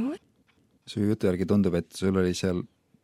[0.86, 2.62] Su jutu järgi tundub, et sul oli seal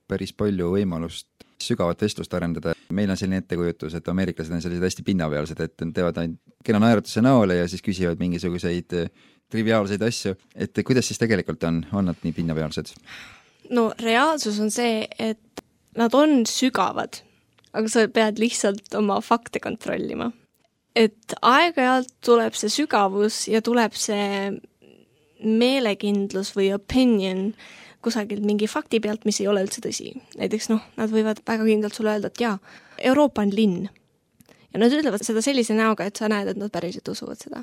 [0.09, 1.29] päris palju võimalust
[1.63, 2.75] sügavat vestlust arendada.
[2.93, 6.81] meil on selline ettekujutus, et ameeriklased on sellised hästi pinnapealsed, et nad teevad ainult kena
[6.83, 9.11] naeratuse näole ja siis küsivad mingisuguseid eh,
[9.53, 10.35] triviaalseid asju.
[10.55, 12.95] et kuidas siis tegelikult on, on nad nii pinnapealsed?
[13.71, 15.65] no reaalsus on see, et
[15.97, 17.23] nad on sügavad,
[17.73, 20.33] aga sa pead lihtsalt oma fakte kontrollima.
[20.97, 24.53] et aeg-ajalt tuleb see sügavus ja tuleb see
[25.45, 27.53] meelekindlus või opinion
[28.03, 30.13] kusagilt mingi fakti pealt, mis ei ole üldse tõsi.
[30.39, 32.57] näiteks noh, nad võivad väga kindlalt sulle öelda, et jaa,
[32.99, 33.89] Euroopa on linn.
[34.73, 37.63] ja nad ütlevad seda sellise näoga, et sa näed, et nad päriselt usuvad seda.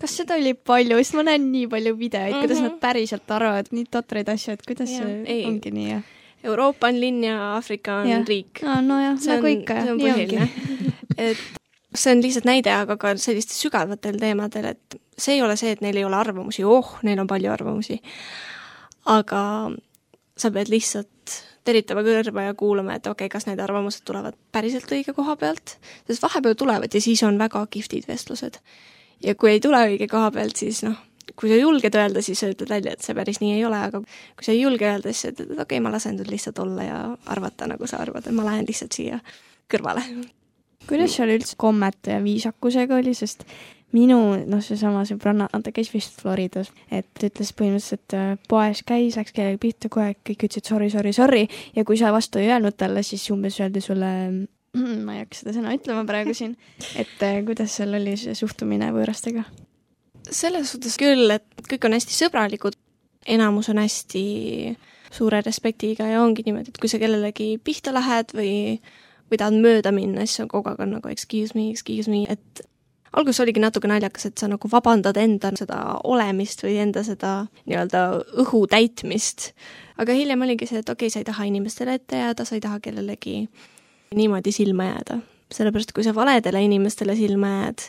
[0.00, 2.46] kas seda oli palju, sest ma näen nii palju videoid mm, -hmm.
[2.46, 2.68] kuidas Mhm.
[2.68, 5.44] nad päriselt arvavad nii totraid asju, et kuidas Jaa, see ei.
[5.46, 6.00] ongi nii ja.
[6.44, 8.24] Euroopa on linn ja Aafrika on ja.
[8.28, 8.62] riik.
[8.62, 10.50] nojah, nagu on, ikka, nii ongi
[11.28, 11.38] et
[12.00, 15.82] see on lihtsalt näide, aga ka sellistel sügavatel teemadel, et see ei ole see, et
[15.84, 18.00] neil ei ole arvamusi, oh, neil on palju arvamusi.
[19.06, 19.42] aga
[20.36, 24.90] sa pead lihtsalt teritama kõrva ja kuulama, et okei okay,, kas need arvamused tulevad päriselt
[24.92, 28.60] õige koha pealt, sest vahepeal tulevad ja siis on väga kihvtid vestlused.
[29.24, 30.98] ja kui ei tule õige koha pealt, siis noh,
[31.34, 34.00] kui sa julged öelda, siis sa ütled välja, et see päris nii ei ole, aga
[34.02, 36.62] kui sa ei julge öelda, siis sa ütled, et okei okay,, ma lasen sul lihtsalt
[36.62, 37.02] olla ja
[37.34, 39.20] arvata, nagu sa arvad, et ma lähen lihtsalt siia
[39.72, 40.04] kõrvale.
[40.88, 43.46] Kuidas seal üldse kommete ja viisakusega oli, sest
[43.94, 44.18] minu,
[44.50, 49.62] noh, seesama sõbranna, ta käis vist Floridas, et ütles põhimõtteliselt, äh, poes käis, läks kellelegi
[49.62, 51.44] pihta, kohe kõik ütlesid sorry, sorry, sorry.
[51.76, 54.10] Ja kui sa vastu ei öelnud talle, siis umbes öeldi sulle,
[54.76, 56.56] ma ei hakka seda sõna ütlema praegu siin,
[56.98, 59.46] et äh, kuidas seal oli see suhtumine võõrastega?
[60.26, 62.74] selles suhtes küll, et kõik on hästi sõbralikud,
[63.30, 64.22] enamus on hästi
[65.14, 68.50] suure respektiga ja ongi niimoodi, et kui sa kellelegi pihta lähed või,
[69.30, 72.62] või tahad mööda minna, siis on kogu aeg on nagu excuse me, excuse me, et
[73.16, 77.32] alguses oligi natuke naljakas, et sa nagu vabandad enda seda olemist või enda seda
[77.64, 78.02] nii-öelda
[78.44, 79.52] õhu täitmist.
[79.96, 82.64] aga hiljem oligi see, et okei okay,, sa ei taha inimestele ette jääda, sa ei
[82.64, 83.38] taha kellelegi
[84.14, 85.20] niimoodi silma jääda.
[85.52, 87.88] sellepärast, kui sa valedele inimestele silma jääd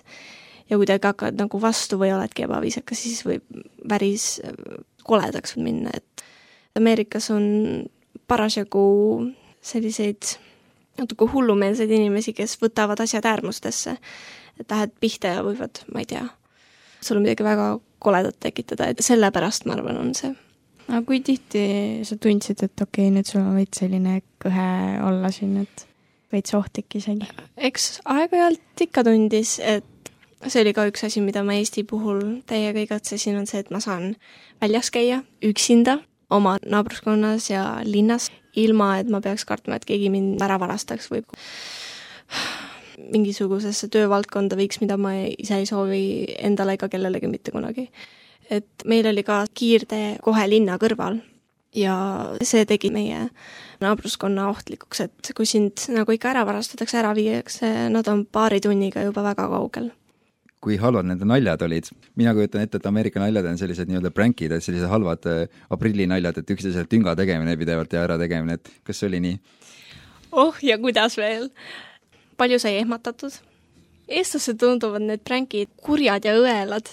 [0.69, 3.43] ja kuidagi hakkad nagu vastu või oledki ebaviisakas, siis võib
[3.89, 4.53] päris äh,
[5.03, 6.25] koledaks minna, et
[6.77, 7.87] Ameerikas on
[8.27, 8.83] parasjagu
[9.65, 10.37] selliseid
[10.97, 13.97] natuke hullumeelseid inimesi, kes võtavad asjad äärmustesse.
[14.59, 16.23] et lähed pihta ja võivad, ma ei tea,
[17.01, 20.33] sulle midagi väga koledat tekitada, et sellepärast ma arvan, on see.
[20.87, 21.67] aga kui tihti
[22.07, 24.71] sa tundsid, et okei okay,, nüüd sul on veits selline kõhe
[25.05, 25.85] olla siin, et
[26.33, 27.29] veits ohtlik isegi?
[27.69, 29.85] eks aeg-ajalt ikka tundis, et
[30.47, 33.81] see oli ka üks asi, mida ma Eesti puhul täiega igatsesin, on see, et ma
[33.83, 34.15] saan
[34.61, 35.99] väljas käia üksinda
[36.33, 41.23] oma naabruskonnas ja linnas, ilma et ma peaks kartma, et keegi mind ära varastaks või
[43.13, 46.03] mingisugusesse töövaldkonda viiks, mida ma ise ei soovi
[46.41, 47.89] endale ega kellelegi mitte kunagi.
[48.49, 51.19] et meil oli ka kiirtee kohe linna kõrval
[51.75, 51.95] ja
[52.41, 53.27] see tegi meie
[53.83, 59.03] naabruskonna ohtlikuks, et kui sind nagu ikka ära varastatakse, ära viiakse, nad on paari tunniga
[59.03, 59.91] juba väga kaugel
[60.63, 61.89] kui halvad nende naljad olid.
[62.15, 66.41] mina kujutan ette, et Ameerika naljad on sellised nii-öelda prankid, et sellised halvad äh, aprillinaljad,
[66.41, 69.37] et üksteisele tünga tegemine pidevalt ja ärategemine, et kas oli nii?
[70.31, 71.49] oh ja kuidas veel.
[72.37, 73.33] palju sai ehmatatud.
[74.07, 76.89] eestlased tunduvad need pränkid kurjad ja õelad,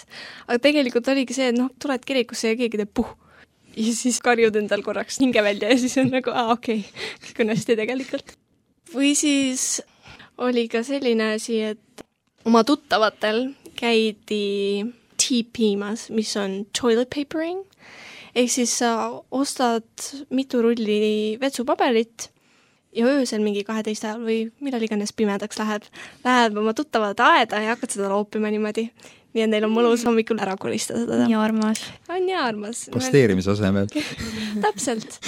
[0.46, 3.16] aga tegelikult oligi see, et noh, tuled kirikusse ja keegi teeb puh.
[3.76, 7.44] ja siis karjud endal korraks hinge välja ja siis on nagu, aa okei okay., kõik
[7.44, 8.36] on hästi tegelikult.
[8.92, 9.80] või siis
[10.38, 12.04] oli ka selline asi, et
[12.44, 14.84] oma tuttavatel käidi
[15.18, 17.62] TP-mas, mis on toilet papering,
[18.34, 18.94] ehk siis sa
[19.34, 22.30] ostad mitu rulli vetsupaberit
[22.94, 25.86] ja öösel mingi kaheteist ajal või millal iganes pimedaks läheb,
[26.24, 28.88] läheb oma tuttavate aeda ja hakkad seda loopima niimoodi.
[29.34, 31.24] nii et neil on mõnus hommikul ära kolistada seda.
[31.26, 31.82] nii armas.
[32.08, 32.86] on nii armas.
[32.94, 33.88] posteerimise asemel.
[34.64, 35.18] täpselt.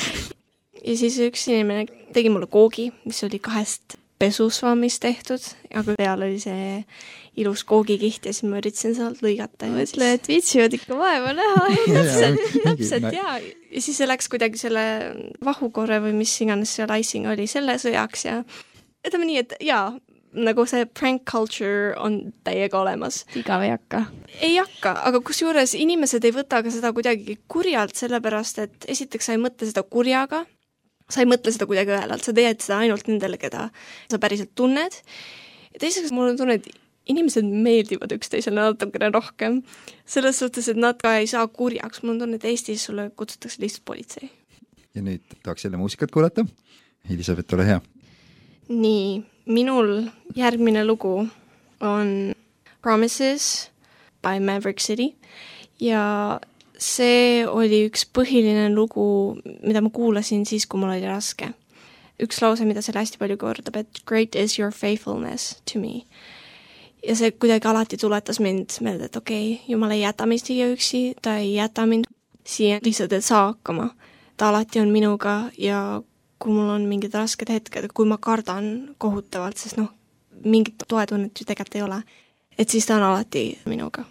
[0.82, 5.44] ja siis üks inimene tegi mulle koogi, mis oli kahest pesusvammist tehtud,
[5.76, 6.80] aga peal oli see
[7.36, 9.68] ilus koogikiht ja siis ma üritasin sealt lõigata.
[9.72, 11.66] mõtle, et viitsivad ikka vaeva näha.
[11.98, 14.86] täpselt, täpselt ja, ja siis see läks kuidagi selle
[15.44, 18.40] vahukorre või mis iganes seal icing oli, selle sõjaks ja
[19.06, 19.90] ütleme nii, et jaa,
[20.36, 23.24] nagu see prank culture on täiega olemas.
[23.36, 24.02] igav ei hakka.
[24.40, 29.36] ei hakka, aga kusjuures inimesed ei võta ka seda kuidagi kurjalt, sellepärast et esiteks sa
[29.36, 30.44] ei mõtle seda kurjaga,
[31.10, 33.68] sa ei mõtle seda kuidagi õelalt, sa teed seda ainult nendele, keda
[34.10, 34.98] sa päriselt tunned.
[35.72, 36.68] ja teiseks mul on tunne, et
[37.06, 39.62] inimesed meeldivad üksteisele natukene rohkem.
[40.04, 43.62] selles suhtes, et nad ka ei saa kurjaks, mul on tunne, et Eestis sulle kutsutakse
[43.62, 44.30] lihtsalt politsei.
[44.94, 46.46] ja nüüd tahaks jälle muusikat kuulata.
[47.10, 47.80] Elisabeth, ole hea.
[48.68, 51.28] nii, minul järgmine lugu
[51.80, 52.34] on
[52.82, 53.70] Promises
[54.22, 55.14] by Maverick City
[55.80, 56.40] ja
[56.78, 61.52] see oli üks põhiline lugu, mida ma kuulasin siis, kui mul oli raske.
[62.16, 66.04] üks lause, mida seal hästi palju kordab, et great is your faithfulness to me.
[67.06, 70.68] ja see kuidagi alati tuletas mind meelde, et okei okay,, jumal ei jäta meid siia
[70.72, 72.08] üksi, ta ei jäta mind
[72.44, 73.90] siia lihtsalt, et saa hakkama.
[74.36, 76.02] ta alati on minuga ja
[76.38, 79.88] kui mul on mingid rasked hetked, kui ma kardan kohutavalt, sest noh,
[80.44, 82.02] mingit toetunnet ju tegelikult ei ole,
[82.58, 84.04] et siis ta on alati minuga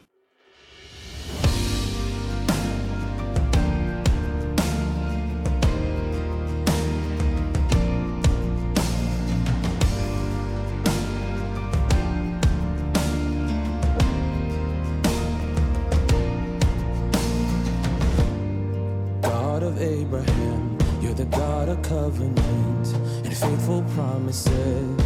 [20.08, 22.88] Abraham, you're the God of covenant
[23.26, 25.02] and faithful promises.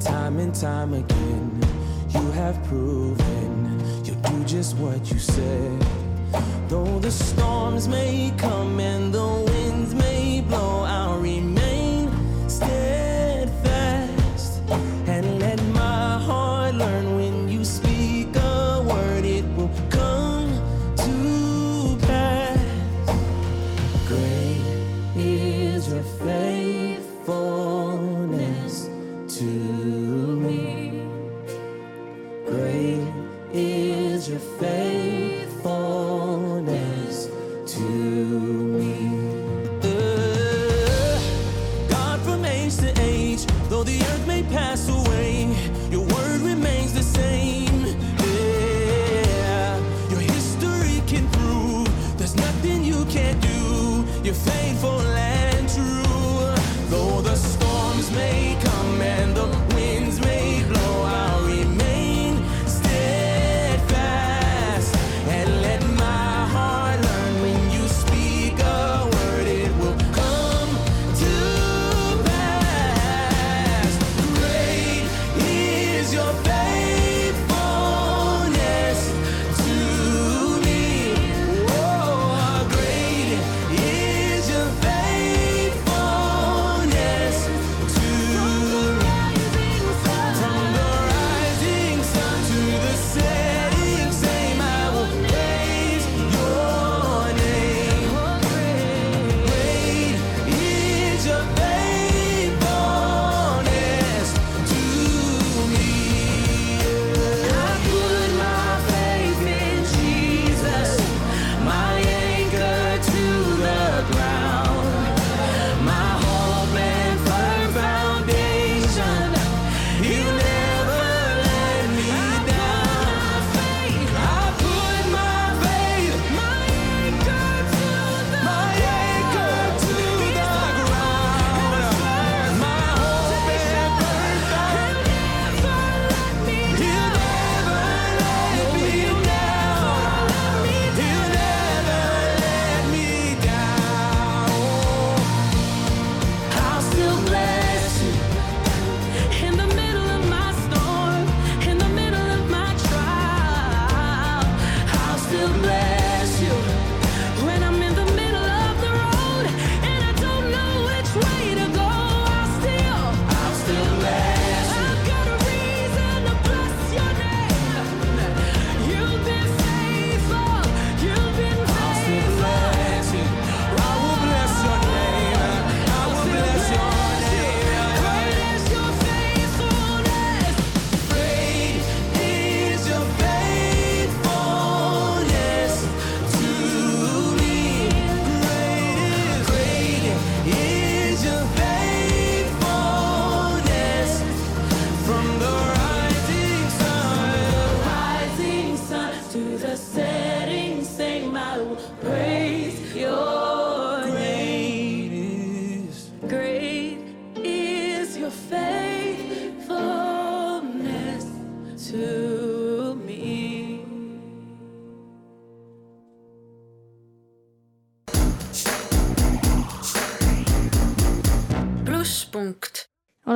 [0.00, 1.60] Time and time again,
[2.08, 5.86] you have proven you'll do just what you said.
[6.68, 11.49] Though the storms may come and the winds may blow, I'll remain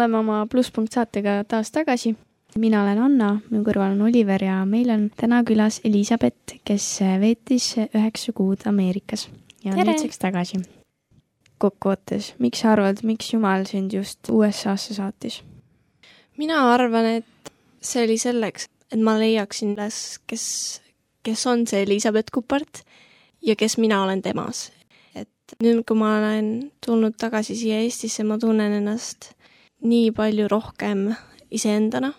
[0.05, 2.15] oleme oma Plusspunkt saatega taas tagasi.
[2.59, 7.73] mina olen Anna, minu kõrval on Oliver ja meil on täna külas Elizabeth, kes veetis
[7.89, 9.29] üheksa kuud Ameerikas
[9.65, 10.61] ja on nüüdseks tagasi.
[11.59, 15.43] kokkuvõttes, miks sa arvad, miks Jumal sind just USA-sse saatis?
[16.37, 20.47] mina arvan, et see oli selleks, et ma leiaksin üles, kes,
[21.25, 22.85] kes on see Elizabeth Kupart
[23.43, 24.71] ja kes mina olen temas.
[25.15, 29.33] et nüüd, kui ma olen tulnud tagasi siia Eestisse, ma tunnen ennast
[29.85, 31.11] nii palju rohkem
[31.51, 32.13] iseendana.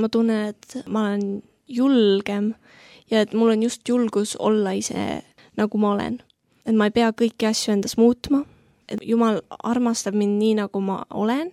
[0.00, 2.54] ma tunnen, et ma olen julgem
[3.10, 5.22] ja et mul on just julgus olla ise,
[5.56, 6.22] nagu ma olen.
[6.66, 8.44] et ma ei pea kõiki asju endas muutma,
[8.88, 11.52] et Jumal armastab mind nii, nagu ma olen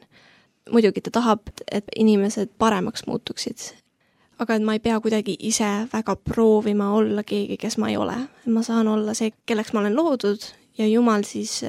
[0.71, 1.39] muidugi ta tahab,
[1.71, 3.57] et inimesed paremaks muutuksid.
[4.39, 8.15] aga et ma ei pea kuidagi ise väga proovima olla keegi, kes ma ei ole.
[8.45, 10.39] ma saan olla see, kelleks ma olen loodud
[10.77, 11.63] ja Jumal siis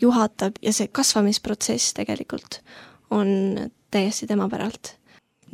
[0.00, 2.60] juhatab ja see kasvamisprotsess tegelikult
[3.10, 4.96] on täiesti tema päralt.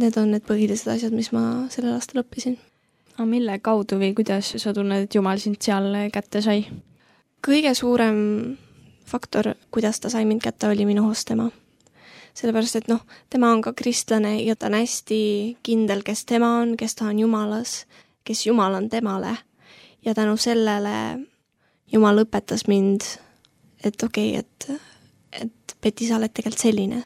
[0.01, 2.57] Need on need põhilised asjad, mis ma sellel aastal õppisin.
[3.17, 6.65] aga mille kaudu või kuidas sa tunned, et Jumal sind seal kätte sai?
[7.47, 8.57] kõige suurem
[9.07, 11.51] faktor, kuidas ta sai mind kätte, oli minu host tema.
[12.35, 16.77] sellepärast, et noh, tema on ka kristlane ja ta on hästi kindel, kes tema on,
[16.77, 17.87] kes ta on Jumalas,
[18.25, 19.37] kes Jumal on temale.
[20.05, 21.27] ja tänu sellele
[21.93, 23.03] Jumal õpetas mind,
[23.85, 24.81] et okei okay,, et,
[25.33, 27.05] et Beti, sa oled tegelikult selline.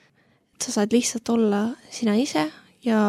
[0.54, 2.50] et sa saad lihtsalt olla sina ise
[2.84, 3.00] ja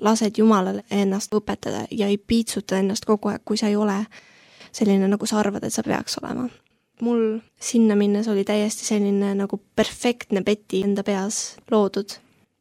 [0.00, 3.98] lased Jumalal ennast õpetada ja ei piitsuta ennast kogu aeg, kui sa ei ole
[4.72, 6.48] selline, nagu sa arvad, et sa peaks olema.
[7.00, 12.18] mul sinna minnes oli täiesti selline nagu perfektne Betty enda peas loodud.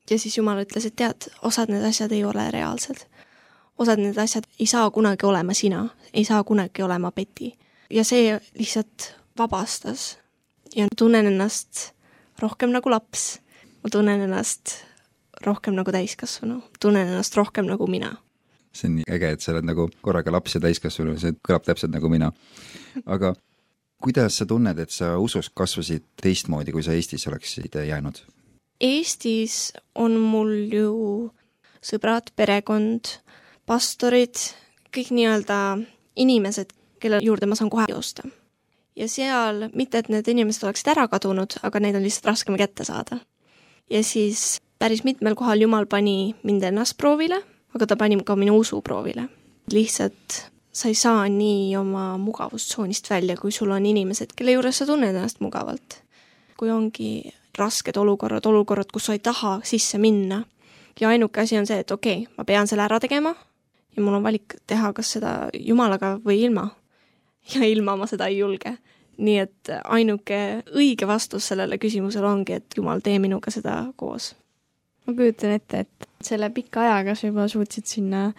[0.10, 3.06] ja siis Jumal ütles, et tead, osad need asjad ei ole reaalsed.
[3.78, 7.52] osad need asjad ei saa kunagi olema sina, ei saa kunagi olema Betty.
[7.90, 10.18] ja see lihtsalt vabastas
[10.76, 11.92] ja tunnen ennast
[12.42, 13.40] rohkem nagu laps.
[13.84, 14.84] ma tunnen ennast
[15.46, 18.16] rohkem nagu täiskasvanu, tunnen ennast rohkem nagu mina
[18.76, 21.94] see on nii äge, et sa oled nagu korraga laps ja täiskasvanu, see kõlab täpselt
[21.94, 22.32] nagu mina.
[23.06, 23.34] aga
[24.04, 28.22] kuidas sa tunned, et sa usus kasvasid teistmoodi, kui sa Eestis oleksid jäänud?
[28.82, 30.92] Eestis on mul ju
[31.86, 33.18] sõbrad, perekond,
[33.66, 34.42] pastorid,
[34.96, 35.60] kõik nii-öelda
[36.20, 38.28] inimesed, kelle juurde ma saan kohe joosta.
[38.96, 42.86] Ja seal, mitte et need inimesed oleksid ära kadunud, aga neid on lihtsalt raskem kätte
[42.88, 43.20] saada.
[43.90, 47.42] ja siis päris mitmel kohal Jumal pani mind ennast proovile,
[47.76, 49.30] aga ta pani ka minu usu proovile.
[49.72, 54.86] lihtsalt sa ei saa nii oma mugavustsoonist välja, kui sul on inimesed, kelle juures sa
[54.86, 56.06] tunned ennast mugavalt
[56.58, 60.42] kui ongi rasked olukorrad, olukorrad, kus sa ei taha sisse minna
[61.00, 63.36] ja ainuke asi on see, et okei okay,, ma pean selle ära tegema
[63.96, 66.70] ja mul on valik teha kas seda jumalaga või ilma.
[67.54, 68.78] Ja ilma ma seda ei julge.
[69.16, 70.38] nii et ainuke
[70.76, 74.34] õige vastus sellele küsimusele ongi, et jumal, tee minuga seda koos.
[75.06, 78.32] ma kujutan ette, et selle pika ajaga sa juba suutsid sinna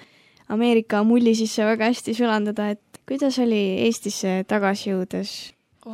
[0.49, 5.33] Ameerika mulli sisse väga hästi sülandada, et kuidas oli Eestisse tagasi jõudes?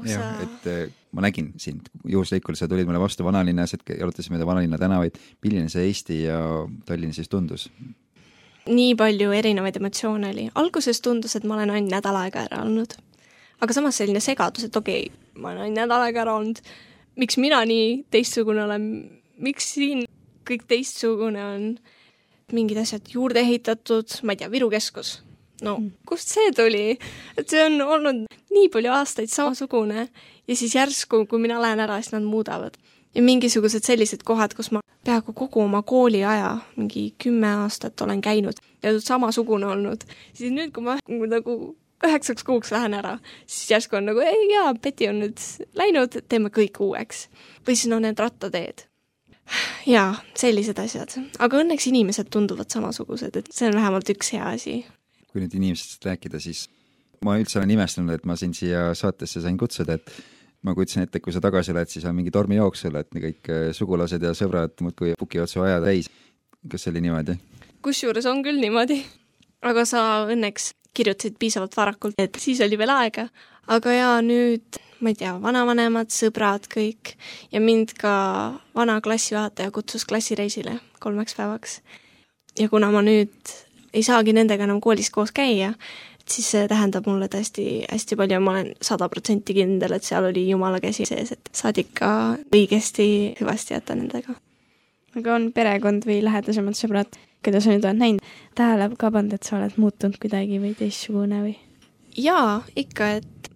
[0.08, 4.78] jah, et eh, ma nägin sind juhuslikult, sa tulid mulle vastu vanalinnas, et jalutasime vanalinna
[4.80, 5.18] tänavaid.
[5.44, 6.38] milline see Eesti ja
[6.86, 7.68] Tallinn siis tundus?
[8.68, 10.48] Nii palju erinevaid emotsioone oli.
[10.54, 12.94] alguses tundus, et ma olen ainult nädal aega ära olnud.
[13.60, 16.62] aga samas selline segadus, et okei okay,, ma olen ainult nädal aega ära olnud,
[17.16, 18.86] miks mina nii teistsugune olen,
[19.42, 20.06] miks siin
[20.48, 21.66] kõik teistsugune on,
[22.52, 25.20] mingid asjad juurde ehitatud, ma ei tea, Viru keskus.
[25.62, 26.98] no kust see tuli,
[27.38, 30.08] et see on olnud nii palju aastaid samasugune
[30.48, 32.76] ja siis järsku, kui mina lähen ära, siis nad muudavad.
[33.14, 38.60] Ja mingisugused sellised kohad, kus ma peaaegu kogu oma kooliaja, mingi kümme aastat olen käinud
[38.82, 40.04] ja samasugune olnud,
[40.34, 40.96] siis nüüd, kui ma
[41.28, 41.56] nagu
[42.06, 45.42] üheksaks kuuks lähen ära, siis järsku on nagu ei jaa, Betty on nüüd
[45.78, 47.28] läinud, teeme kõik uueks.
[47.66, 48.86] või siis no need rattateed.
[49.86, 54.84] jaa, sellised asjad, aga õnneks inimesed tunduvad samasugused, et see on vähemalt üks hea asi.
[55.32, 56.68] kui nüüd inimestest rääkida, siis
[57.24, 60.10] ma üldse olen imestanud, et ma sind siia saatesse sain kutsuda, et
[60.62, 64.22] ma kujutasin ette, kui sa tagasi oled, siis on mingi tormijooksul, et kõik eh, sugulased
[64.22, 66.10] ja sõbrad muudkui pukivad su aja täis.
[66.70, 67.38] kas see oli niimoodi?
[67.82, 69.02] kusjuures on küll niimoodi.
[69.62, 73.28] aga sa õnneks kirjutasid piisavalt varakult, et siis oli veel aega.
[73.66, 77.16] aga jaa, nüüd ma ei tea, vanavanemad, sõbrad, kõik
[77.52, 78.14] ja mind ka
[78.74, 81.80] vana klassijuhataja kutsus klassireisile kolmeks päevaks.
[82.58, 83.34] ja kuna ma nüüd
[83.92, 85.74] ei saagi nendega enam koolis koos käia,
[86.32, 90.46] siis see tähendab mulle tõesti hästi palju ma olen sada protsenti kindel, et seal oli
[90.48, 92.08] Jumala käsi sees, et saad ikka
[92.54, 93.06] õigesti
[93.40, 94.36] hüvasti jätta nendega.
[95.18, 99.44] aga on perekond või lähedasemad sõbrad, keda sa nüüd oled näinud, tähele ka pannud, et
[99.48, 101.56] sa oled muutunud kuidagi või teistsugune või?
[102.16, 103.50] jaa, ikka, et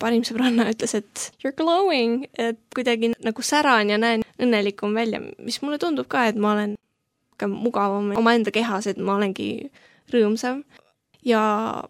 [0.00, 5.20] parim sõbranna ütles, et you are glowing, et kuidagi nagu säran ja näen õnnelikum välja,
[5.38, 6.78] mis mulle tundub ka, et ma olen
[7.40, 9.70] rohkem mugavam omaenda kehas, et ma olengi
[10.12, 10.64] rõõmsam.
[11.24, 11.84] ja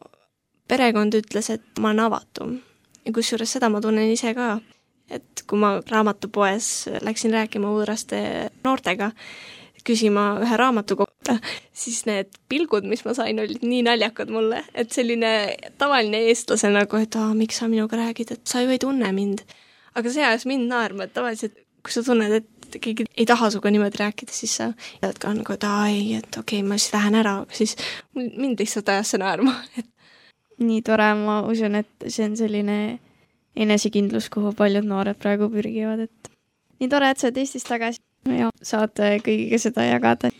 [0.71, 2.59] perekond ütles, et ma olen avatum.
[3.05, 4.59] ja kusjuures seda ma tunnen ise ka,
[5.11, 6.66] et kui ma raamatupoes
[7.03, 8.21] läksin rääkima võõraste
[8.64, 9.11] noortega,
[9.87, 11.39] küsima ühe raamatu kohta,
[11.73, 15.33] siis need pilgud, mis ma sain, olid nii naljakad mulle, et selline
[15.81, 19.45] tavaline eestlase nagu, et aa, miks sa minuga räägid, et sa ju ei tunne mind.
[19.97, 23.73] aga see ajas mind naerma, et tavaliselt kui sa tunned, et keegi ei taha sinuga
[23.73, 24.68] niimoodi rääkida, siis sa
[25.01, 27.77] tead ka nagu, et aa ei, et okei okay,, ma siis lähen ära, aga siis
[28.14, 29.89] mind lihtsalt ajas see naerma, et
[30.61, 32.77] nii tore, ma usun, et see on selline
[33.61, 36.31] enesekindlus, kuhu paljud noored praegu pürgivad, et
[36.81, 38.01] nii tore, et sa oled Eestis tagasi
[38.37, 38.95] ja saad
[39.25, 40.31] kõigiga seda jagada.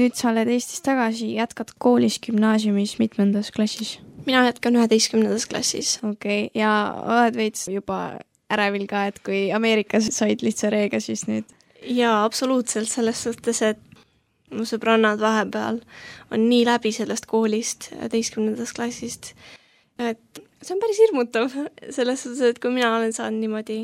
[0.00, 3.98] nüüd sa oled Eestis tagasi, jätkad koolis gümnaasiumis mitmendas klassis?
[4.26, 5.98] mina jätkan üheteistkümnendas klassis.
[6.02, 6.72] okei okay., ja
[7.04, 8.20] oled veits juba
[8.50, 11.48] ärevil ka, et kui Ameerikas said lihtsa reega, siis nüüd
[11.82, 13.80] jaa, absoluutselt, selles suhtes, et
[14.54, 15.80] mu sõbrannad vahepeal
[16.34, 19.32] on nii läbi sellest koolist, üheteistkümnendast klassist,
[19.98, 21.50] et see on päris hirmutav,
[21.96, 23.82] selles suhtes, et kui mina olen saanud niimoodi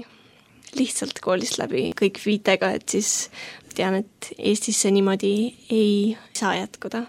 [0.76, 3.28] lihtsalt koolist läbi kõik viitega, et siis
[3.76, 5.32] tean, et Eestis see niimoodi
[5.72, 7.04] ei saa jätkuda.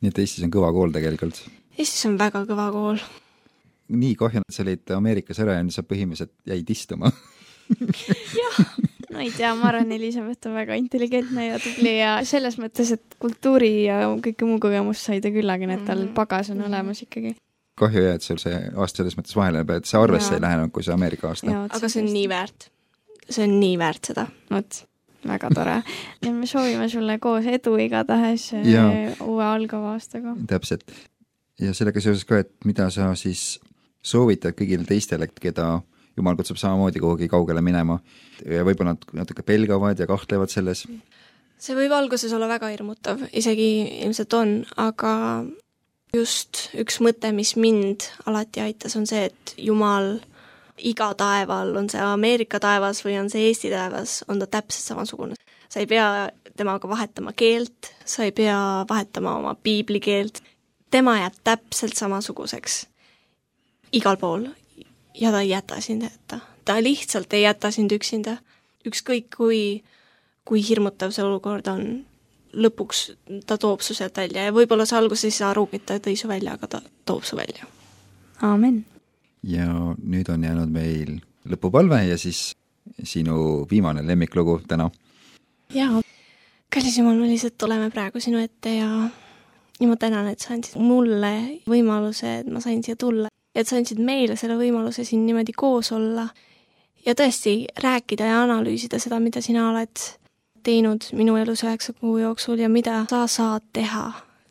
[0.00, 1.42] nii et Eestis on kõva kool tegelikult.
[1.76, 3.04] Eestis on väga kõva kool.
[3.94, 7.12] nii kahju, et sa olid Ameerikas ära ja sa põhimõtteliselt jäid istuma
[9.14, 13.16] no ei tea, ma arvan, Elizabeth on väga intelligentne ja tubli ja selles mõttes, et
[13.22, 17.34] kultuuri ja kõike muu kogemust sai ta küllagi, nii et tal pagas on olemas ikkagi.
[17.78, 20.40] kahju jah, et sul see aasta selles mõttes vahele jääb, et see arvesse Jaa.
[20.40, 21.60] ei lähe nagu see Ameerika aasta.
[21.78, 22.68] aga see on nii väärt.
[23.28, 24.26] see on nii väärt seda.
[24.50, 24.82] vot,
[25.30, 25.80] väga tore.
[26.26, 28.92] ja me soovime sulle koos edu igatahes äh, Jaa.
[29.22, 30.36] uue algava aastaga.
[30.50, 30.86] täpselt.
[31.60, 33.60] ja sellega seoses ka, et mida sa siis
[34.04, 35.78] soovitad kõigile teistele, keda
[36.16, 37.98] jumal kutsub samamoodi kuhugi kaugele minema
[38.44, 40.84] ja võib-olla nad natuke pelgavad ja kahtlevad selles.
[41.58, 45.14] see võib alguses olla väga hirmutav, isegi ilmselt on, aga
[46.14, 50.18] just üks mõte, mis mind alati aitas, on see, et Jumal
[50.78, 55.38] iga taeval, on see Ameerika taevas või on see Eesti taevas, on ta täpselt samasugune.
[55.68, 60.42] sa ei pea temaga vahetama keelt, sa ei pea vahetama oma piiblikeelt,
[60.90, 62.84] tema jääb täpselt samasuguseks
[63.94, 64.48] igal pool
[65.14, 66.38] ja ta ei jäta sind hätta.
[66.64, 68.36] ta lihtsalt ei jäta sind üksinda.
[68.84, 69.84] ükskõik kui
[70.44, 72.04] kui hirmutav see olukord on,
[72.52, 73.04] lõpuks
[73.48, 76.16] ta toob su sealt välja ja võib-olla sa alguses ei saa arugi, et ta tõi
[76.20, 77.66] su välja, aga ta toob su välja.
[78.42, 78.84] aamen.
[79.42, 79.66] ja
[80.04, 82.52] nüüd on jäänud meil lõpupalve ja siis
[83.02, 84.90] sinu viimane lemmiklugu täna.
[85.74, 86.02] jaa,
[86.68, 88.90] kallis jumal, me lihtsalt tuleme praegu sinu ette ja
[89.80, 93.76] ja ma tänan, et sa andsid mulle võimaluse, et ma sain siia tulla et sa
[93.76, 96.28] andsid meile selle võimaluse siin niimoodi koos olla
[97.06, 100.06] ja tõesti rääkida ja analüüsida seda, mida sina oled
[100.64, 104.06] teinud minu elus üheksa kuu jooksul ja mida sa saad teha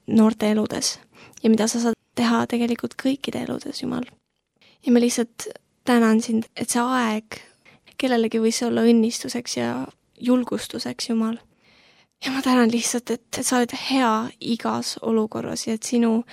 [0.08, 1.00] noorte eludes
[1.44, 4.06] ja mida sa saad teha tegelikult kõikide eludes, Jumal.
[4.86, 5.48] ja ma lihtsalt
[5.86, 7.42] tänan sind, et see aeg
[7.98, 9.88] kellelegi võis olla õnnistuseks ja
[10.22, 11.38] julgustuseks, Jumal.
[12.26, 16.24] ja ma tänan lihtsalt, et, sa oled hea igas olukorras ja et sinu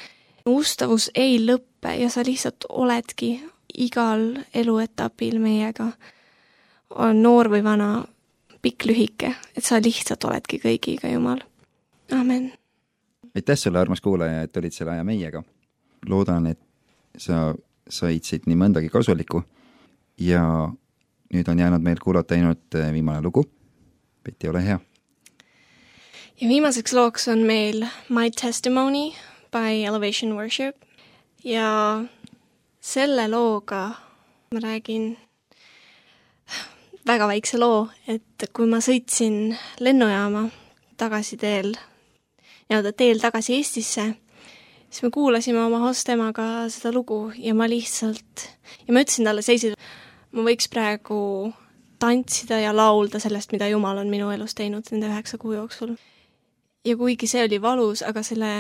[0.51, 3.39] ustavus ei lõppe ja sa lihtsalt oledki
[3.75, 5.93] igal eluetapil meiega.
[6.91, 8.05] on noor või vana,
[8.63, 11.41] pikk-lühike, et sa lihtsalt oledki kõigiga, Jumal.
[12.13, 12.53] amen.
[13.35, 15.43] aitäh sulle, armas kuulaja, et olid selle aja meiega.
[16.09, 16.59] loodan, et
[17.17, 17.55] sa
[17.89, 19.43] said siit nii mõndagi kasulikku
[20.19, 20.43] ja
[21.35, 23.45] nüüd on jäänud meil kuulata ainult eh, viimane lugu.
[24.25, 24.79] Peti, ole hea.
[26.41, 29.13] ja viimaseks looks on meil My Testimony
[29.51, 30.77] by Elevation Worship
[31.45, 32.05] ja
[32.81, 33.91] selle looga
[34.55, 35.17] ma räägin
[37.07, 40.49] väga väikse loo, et kui ma sõitsin lennujaama
[41.01, 41.73] tagasi teel,
[42.69, 44.05] nii-öelda teel tagasi Eestisse,
[44.91, 48.47] siis me kuulasime oma hostemaga seda lugu ja ma lihtsalt,
[48.87, 49.79] ja ma ütlesin talle seisid,
[50.35, 51.21] ma võiks praegu
[52.01, 55.97] tantsida ja laulda sellest, mida Jumal on minu elus teinud nende üheksa kuu jooksul.
[56.85, 58.53] ja kuigi see oli valus, aga selle,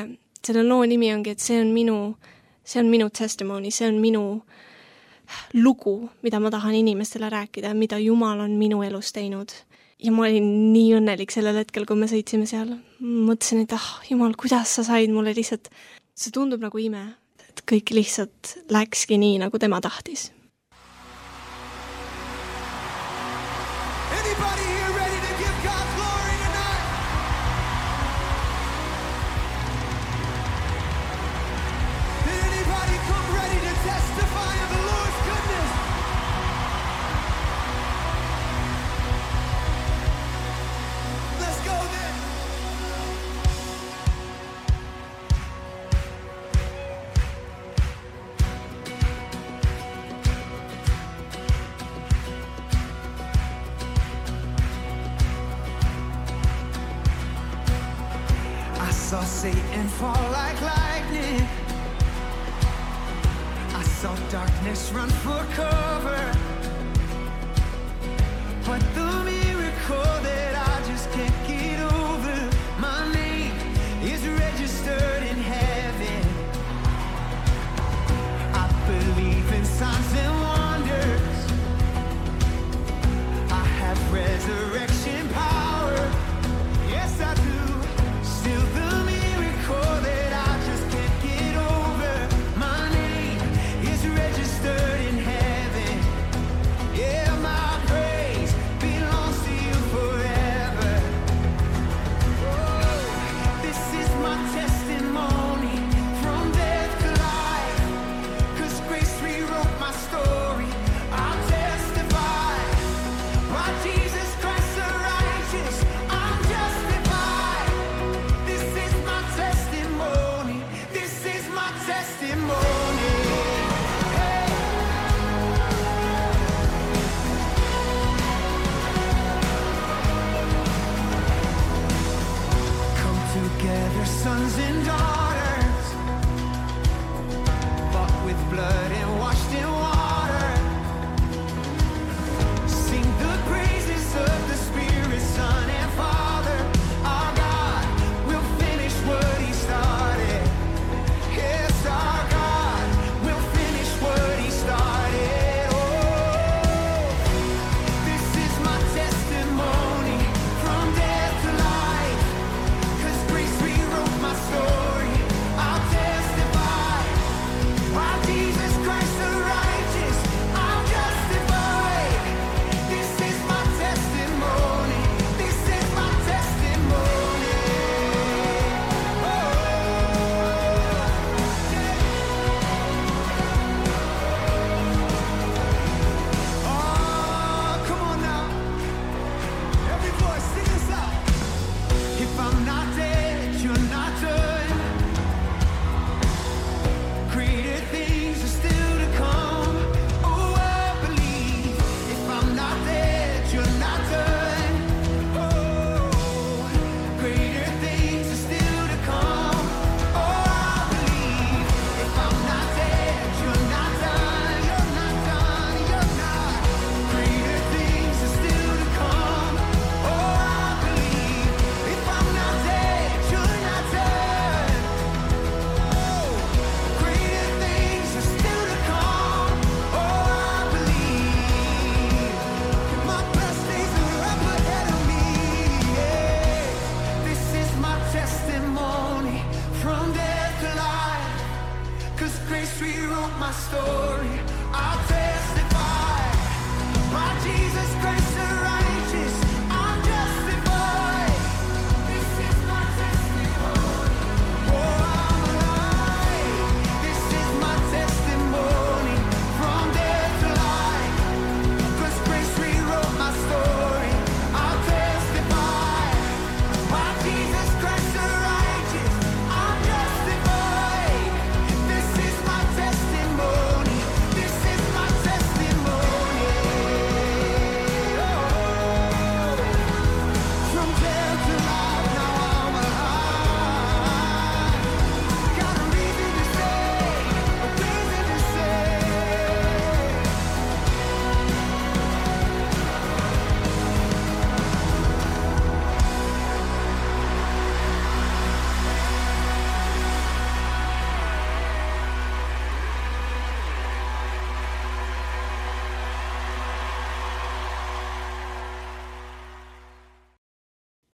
[0.47, 1.97] selle loo nimi ongi, et see on minu,
[2.65, 4.25] see on minu testimony, see on minu
[5.55, 9.53] lugu, mida ma tahan inimestele rääkida, mida Jumal on minu elus teinud.
[10.01, 12.73] ja ma olin nii õnnelik sellel hetkel, kui me sõitsime seal.
[13.01, 15.69] mõtlesin, et ah, Jumal, kuidas sa said mulle lihtsalt,
[16.17, 17.05] see tundub nagu ime,
[17.49, 20.31] et kõik lihtsalt läkski nii, nagu tema tahtis